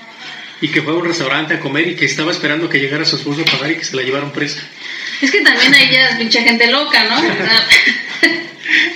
[0.62, 3.18] y que fue a un restaurante a comer y que estaba esperando que llegara su
[3.18, 4.62] esposo a pagar y que se la llevaron presa.
[5.22, 7.16] Es que también hay ya pinche gente loca, ¿no?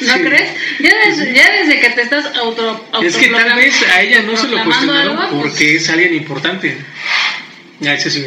[0.01, 0.19] ¿No Sí.
[0.21, 0.49] crees?
[0.79, 4.35] Ya desde, ya desde que te estás auto, Es que tal vez a ella no
[4.35, 6.77] se lo cuestionaron algo, pues, porque es alguien importante.
[7.85, 8.25] Ah, ese sí.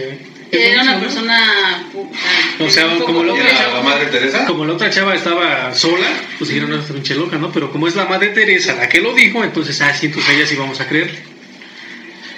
[0.52, 1.00] Era una ¿no?
[1.00, 1.84] persona...
[2.60, 3.58] O sea, poco como lo ¿Y que loca.
[3.58, 4.44] era la madre Teresa?
[4.44, 6.06] Como la otra chava estaba sola,
[6.38, 7.50] pues dijeron, no, esta pinche loca, ¿no?
[7.50, 10.34] Pero como es la madre Teresa la que lo dijo, entonces, ah, sí, entonces a
[10.34, 11.10] ella sí vamos a creer.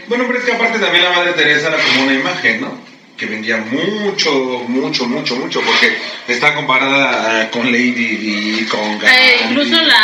[0.07, 2.84] Bueno, pero es que aparte también la Madre Teresa era como una imagen, ¿no?
[3.17, 4.33] Que vendía mucho,
[4.67, 5.97] mucho, mucho, mucho, porque
[6.27, 9.07] está comparada eh, con Lady Di, con Gandhi.
[9.07, 10.03] Eh, incluso la...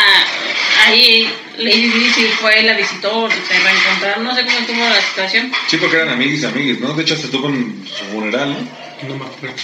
[0.86, 5.52] Ahí Lady Di sí fue, la visitó, se reencontraron, no sé cómo estuvo la situación.
[5.66, 6.94] Sí, porque eran amiguis, amiguis, ¿no?
[6.94, 9.08] De hecho, hasta estuvo en su funeral, ¿no?
[9.08, 9.56] No me acuerdo.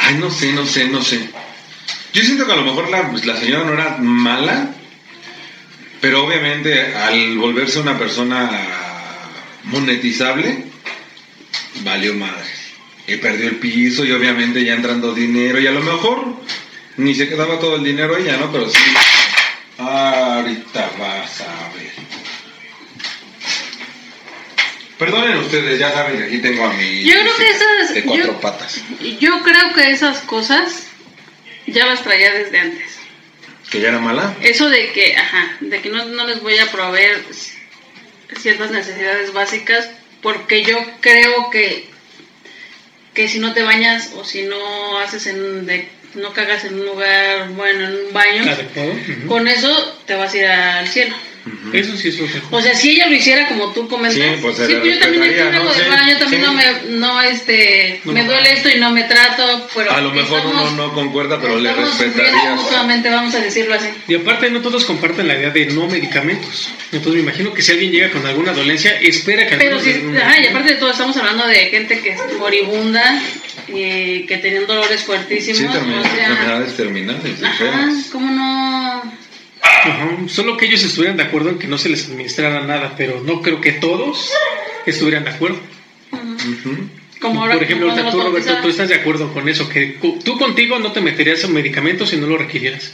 [0.00, 1.20] Ay, no sé, no sé, no sé.
[2.12, 4.70] Yo siento que a lo mejor la, pues, la señora no era mala,
[6.00, 8.50] pero obviamente al volverse una persona
[9.64, 10.64] monetizable,
[11.82, 12.44] valió madre.
[13.06, 16.34] Y perdió el piso y obviamente ya entrando dinero y a lo mejor
[16.98, 18.50] ni se quedaba todo el dinero ella, ¿no?
[18.52, 18.78] Pero sí.
[19.78, 21.92] Ahorita vas a ver.
[24.98, 27.04] Perdonen ustedes, ya saben que aquí tengo a mi...
[27.04, 28.80] Yo creo que esas- De cuatro yo- patas.
[29.20, 30.88] Yo creo que esas cosas
[31.68, 32.98] ya las traía desde antes.
[33.70, 34.34] ¿Que ya era mala?
[34.42, 37.22] Eso de que, ajá, de que no, no les voy a proveer
[38.40, 39.88] ciertas necesidades básicas
[40.22, 41.88] porque yo creo que
[43.14, 46.86] que si no te bañas o si no haces en de, no cagas en un
[46.86, 48.44] lugar bueno en un baño
[49.26, 51.14] con eso te vas a ir al cielo
[51.72, 52.56] Eso sí es otra cosa.
[52.56, 54.14] O sea, si ella lo hiciera como tú comentas.
[54.14, 55.72] Sí, pues, le yo también entiendo ¿no?
[55.74, 56.46] Sí, bueno, yo también sí.
[56.46, 56.64] no me,
[56.98, 60.72] no, este, No, me duele esto y no me trato, pero A lo mejor estamos-
[60.72, 62.54] uno no concuerda, pero le respetaría.
[62.54, 63.88] mutuamente, vamos a decirlo así.
[64.08, 66.70] Y aparte no todos comparten la idea de no medicamentos.
[66.92, 70.40] Entonces me imagino que si alguien llega con alguna dolencia, espera que Pero un- ajá,
[70.40, 73.20] y aparte de todo, estamos hablando de gente que es moribunda,
[73.70, 75.58] y que tenían dolores fuertísimos.
[75.58, 78.06] Sí, también o sea, enfermedades terminales, ajá, enfermas.
[78.10, 79.12] ¿cómo no?
[80.28, 83.40] Solo que ellos estuvieran de acuerdo en que no se les administrara nada, pero no
[83.42, 84.32] creo que todos
[84.86, 85.58] estuvieran de acuerdo.
[87.20, 90.18] Como ahora Por ejemplo, ahorita tú, Roberto, tú estás de acuerdo con eso, que cu-
[90.24, 92.92] tú contigo no te meterías en medicamentos si no lo requirieras.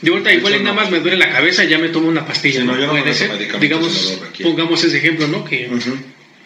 [0.00, 0.80] Yo ahorita De igual y nada no.
[0.80, 2.60] más me duele la cabeza, ya me tomo una pastilla.
[2.60, 3.58] Sí, no, yo no Puede ser.
[3.58, 5.44] Digamos, pongamos ese ejemplo, ¿no?
[5.44, 5.68] Que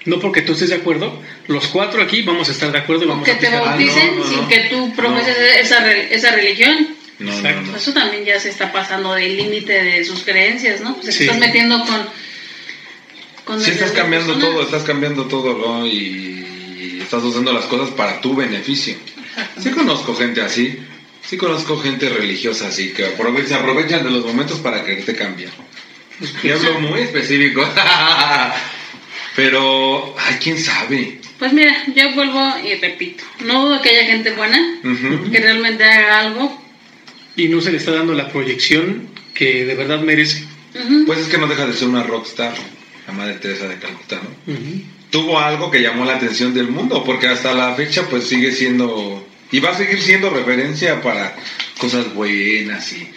[0.06, 3.08] no porque tú estés de acuerdo, los cuatro aquí vamos a estar de acuerdo y
[3.08, 4.48] vamos que a te bauticen Ah, no, no, sin no.
[4.48, 6.95] que tú profeses esa, re- esa religión.
[7.18, 7.70] No, no, Exacto.
[7.70, 7.76] no.
[7.76, 10.96] Eso también ya se está pasando del límite de sus creencias, ¿no?
[10.96, 11.24] Pues Sí.
[11.24, 12.06] estás metiendo con...
[13.44, 14.52] con Sí, estás cambiando persona.
[14.54, 15.86] todo, estás cambiando todo, ¿no?
[15.86, 18.96] Y estás usando las cosas para tu beneficio.
[19.62, 20.78] Sí conozco gente así,
[21.22, 23.04] sí conozco gente religiosa así, que
[23.46, 25.52] se aprovechan de los momentos para quererte cambiar.
[26.42, 27.62] Y hablo muy específico.
[29.36, 31.18] Pero, ay, quién sabe.
[31.38, 33.22] Pues mira, yo vuelvo y repito.
[33.44, 35.30] No dudo que haya gente buena Ujú.
[35.30, 36.62] que realmente haga algo.
[37.36, 40.44] Y no se le está dando la proyección que de verdad merece.
[41.06, 42.54] Pues es que no deja de ser una rockstar,
[43.06, 44.52] la madre Teresa de Calcuta, ¿no?
[45.10, 49.26] Tuvo algo que llamó la atención del mundo, porque hasta la fecha pues sigue siendo,
[49.50, 51.36] y va a seguir siendo referencia para
[51.78, 53.08] cosas buenas y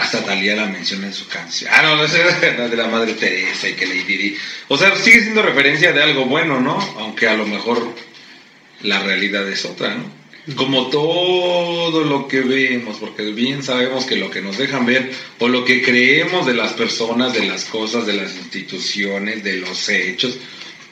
[0.00, 1.70] hasta Talía la menciona en su canción.
[1.72, 4.36] Ah, no, esa es la de la Madre Teresa y que Lady Di.
[4.68, 6.76] O sea, sigue siendo referencia de algo bueno, ¿no?
[6.98, 7.94] Aunque a lo mejor
[8.82, 10.15] la realidad es otra, ¿no?
[10.54, 15.48] Como todo lo que vemos, porque bien sabemos que lo que nos dejan ver o
[15.48, 20.38] lo que creemos de las personas, de las cosas, de las instituciones, de los hechos,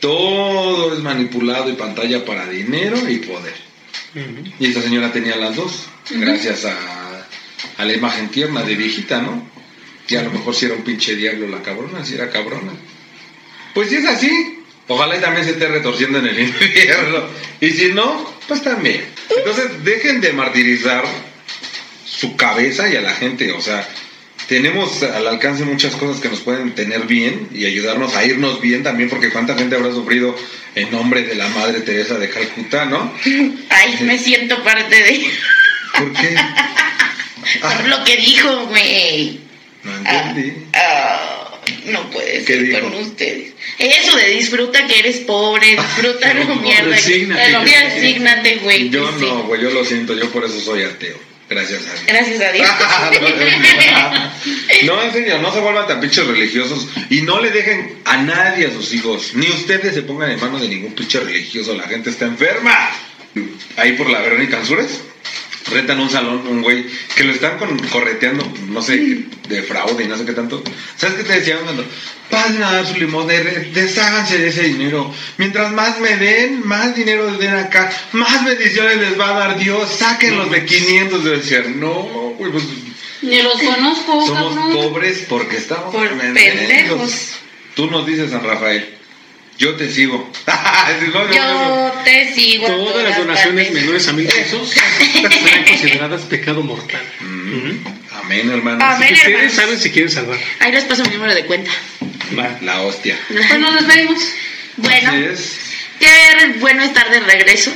[0.01, 3.55] todo es manipulado y pantalla para dinero y poder.
[4.59, 7.27] Y esta señora tenía las dos, gracias a,
[7.77, 9.49] a la imagen tierna de viejita, ¿no?
[10.09, 12.73] Y a lo mejor si era un pinche diablo la cabrona, si era cabrona.
[13.73, 14.54] Pues si es así,
[14.89, 17.25] ojalá y también se esté retorciendo en el infierno.
[17.61, 19.05] Y si no, pues también.
[19.37, 21.05] Entonces dejen de martirizar
[22.07, 23.87] su cabeza y a la gente, o sea,
[24.49, 28.83] tenemos al alcance muchas cosas que nos pueden tener bien y ayudarnos a irnos bien
[28.83, 30.37] también, porque cuánta gente habrá sufrido
[30.75, 33.13] en nombre de la Madre Teresa de Calcuta, ¿no?
[33.71, 35.27] Ay, me siento parte de...
[35.99, 36.35] ¿Por qué?
[36.37, 36.71] Ah,
[37.79, 39.41] Por lo que dijo, güey.
[39.83, 40.67] no Ah, entendí.
[40.75, 41.44] ah,
[41.87, 42.81] no puede ¿Qué ser dijo?
[42.81, 43.53] con ustedes.
[43.79, 46.91] Eso de disfruta que eres pobre, disfruta lo No, mierda.
[46.91, 47.59] resígnate.
[47.59, 48.91] Resígnate, güey.
[48.91, 49.25] Yo sí.
[49.25, 51.17] no, güey, yo lo siento, yo por eso soy ateo.
[51.49, 52.05] Gracias a Dios.
[52.07, 52.71] Gracias a Dios.
[54.85, 58.67] no, en serio, no se vuelvan tan pinches religiosos y no le dejen a nadie
[58.67, 62.11] a sus hijos, ni ustedes se pongan en manos de ningún pinche religioso, la gente
[62.11, 62.91] está enferma.
[63.77, 65.01] Ahí por la Verónica Ansures,
[65.71, 66.87] rentan un salón, un güey,
[67.17, 70.63] que lo están con- correteando, no sé, de fraude y no sé qué tanto.
[70.97, 71.85] ¿Sabes qué te decían cuando?
[72.31, 75.13] Pasen a dar su limosna, de- desháganse de ese dinero.
[75.37, 79.59] Mientras más me den, más dinero les den acá, más bendiciones les va a dar
[79.59, 81.25] Dios, sáquenlos de 500.
[81.25, 81.93] Yo decía, no,
[82.39, 82.65] güey, pues
[83.23, 84.73] Ni los conozco, somos cabrón.
[84.73, 87.33] pobres porque estamos Por pendejos.
[87.75, 88.94] Tú nos dices, San Rafael,
[89.59, 90.31] yo te sigo.
[91.01, 92.67] Si no, yo- te sigo.
[92.67, 93.83] Todas las donaciones partes.
[93.83, 94.69] menores a mil pesos
[95.43, 97.01] serán consideradas pecado mortal.
[97.21, 97.87] Mm.
[98.23, 98.85] Amén, hermano.
[98.85, 99.15] Amén.
[99.15, 100.39] Así que ustedes saben si quieren salvar.
[100.61, 101.71] Ahí les paso mi número de cuenta.
[102.39, 102.59] Va.
[102.63, 103.19] La hostia.
[103.29, 104.19] Pues nos despedimos.
[104.77, 105.53] Bueno, Así es.
[105.99, 107.73] qué bueno estar de regreso.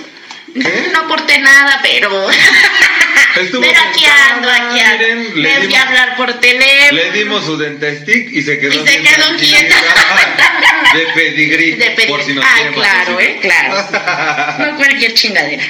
[0.55, 2.11] No aporté nada, pero.
[3.41, 4.99] Estuvo pero aquí ando, aquí ando.
[4.99, 6.93] miren, le Les voy dimos- a hablar por teléfono.
[7.01, 9.77] Le dimos su dentestick y se quedó Y se quedó quieta.
[10.95, 11.73] De pedigrí.
[11.73, 12.09] De pedir.
[12.09, 14.59] Por si nos ah, claro, eh, claro.
[14.71, 15.65] No cualquier chingadera.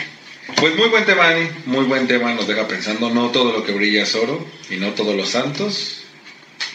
[0.56, 1.48] Pues muy buen tema, Ani.
[1.66, 2.32] Muy buen tema.
[2.34, 6.02] Nos deja pensando, no todo lo que brilla es oro y no todos los santos.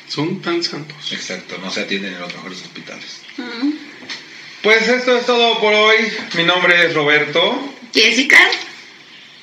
[0.08, 1.12] Son tan santos.
[1.12, 3.22] Exacto, no se atienden en los mejores hospitales.
[3.38, 3.74] Ujú.
[4.62, 5.98] Pues esto es todo por hoy.
[6.36, 7.74] Mi nombre es Roberto.
[7.94, 8.38] Jessica.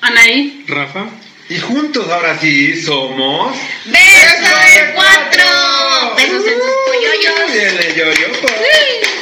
[0.00, 0.64] Anaí.
[0.66, 1.06] Rafa.
[1.50, 3.56] Y juntos ahora sí somos.
[3.84, 6.14] ¡Beso de cuatro!
[6.16, 7.52] ¡Besos en sus polloyos!
[7.52, 9.19] ¡Bien, yo, yo!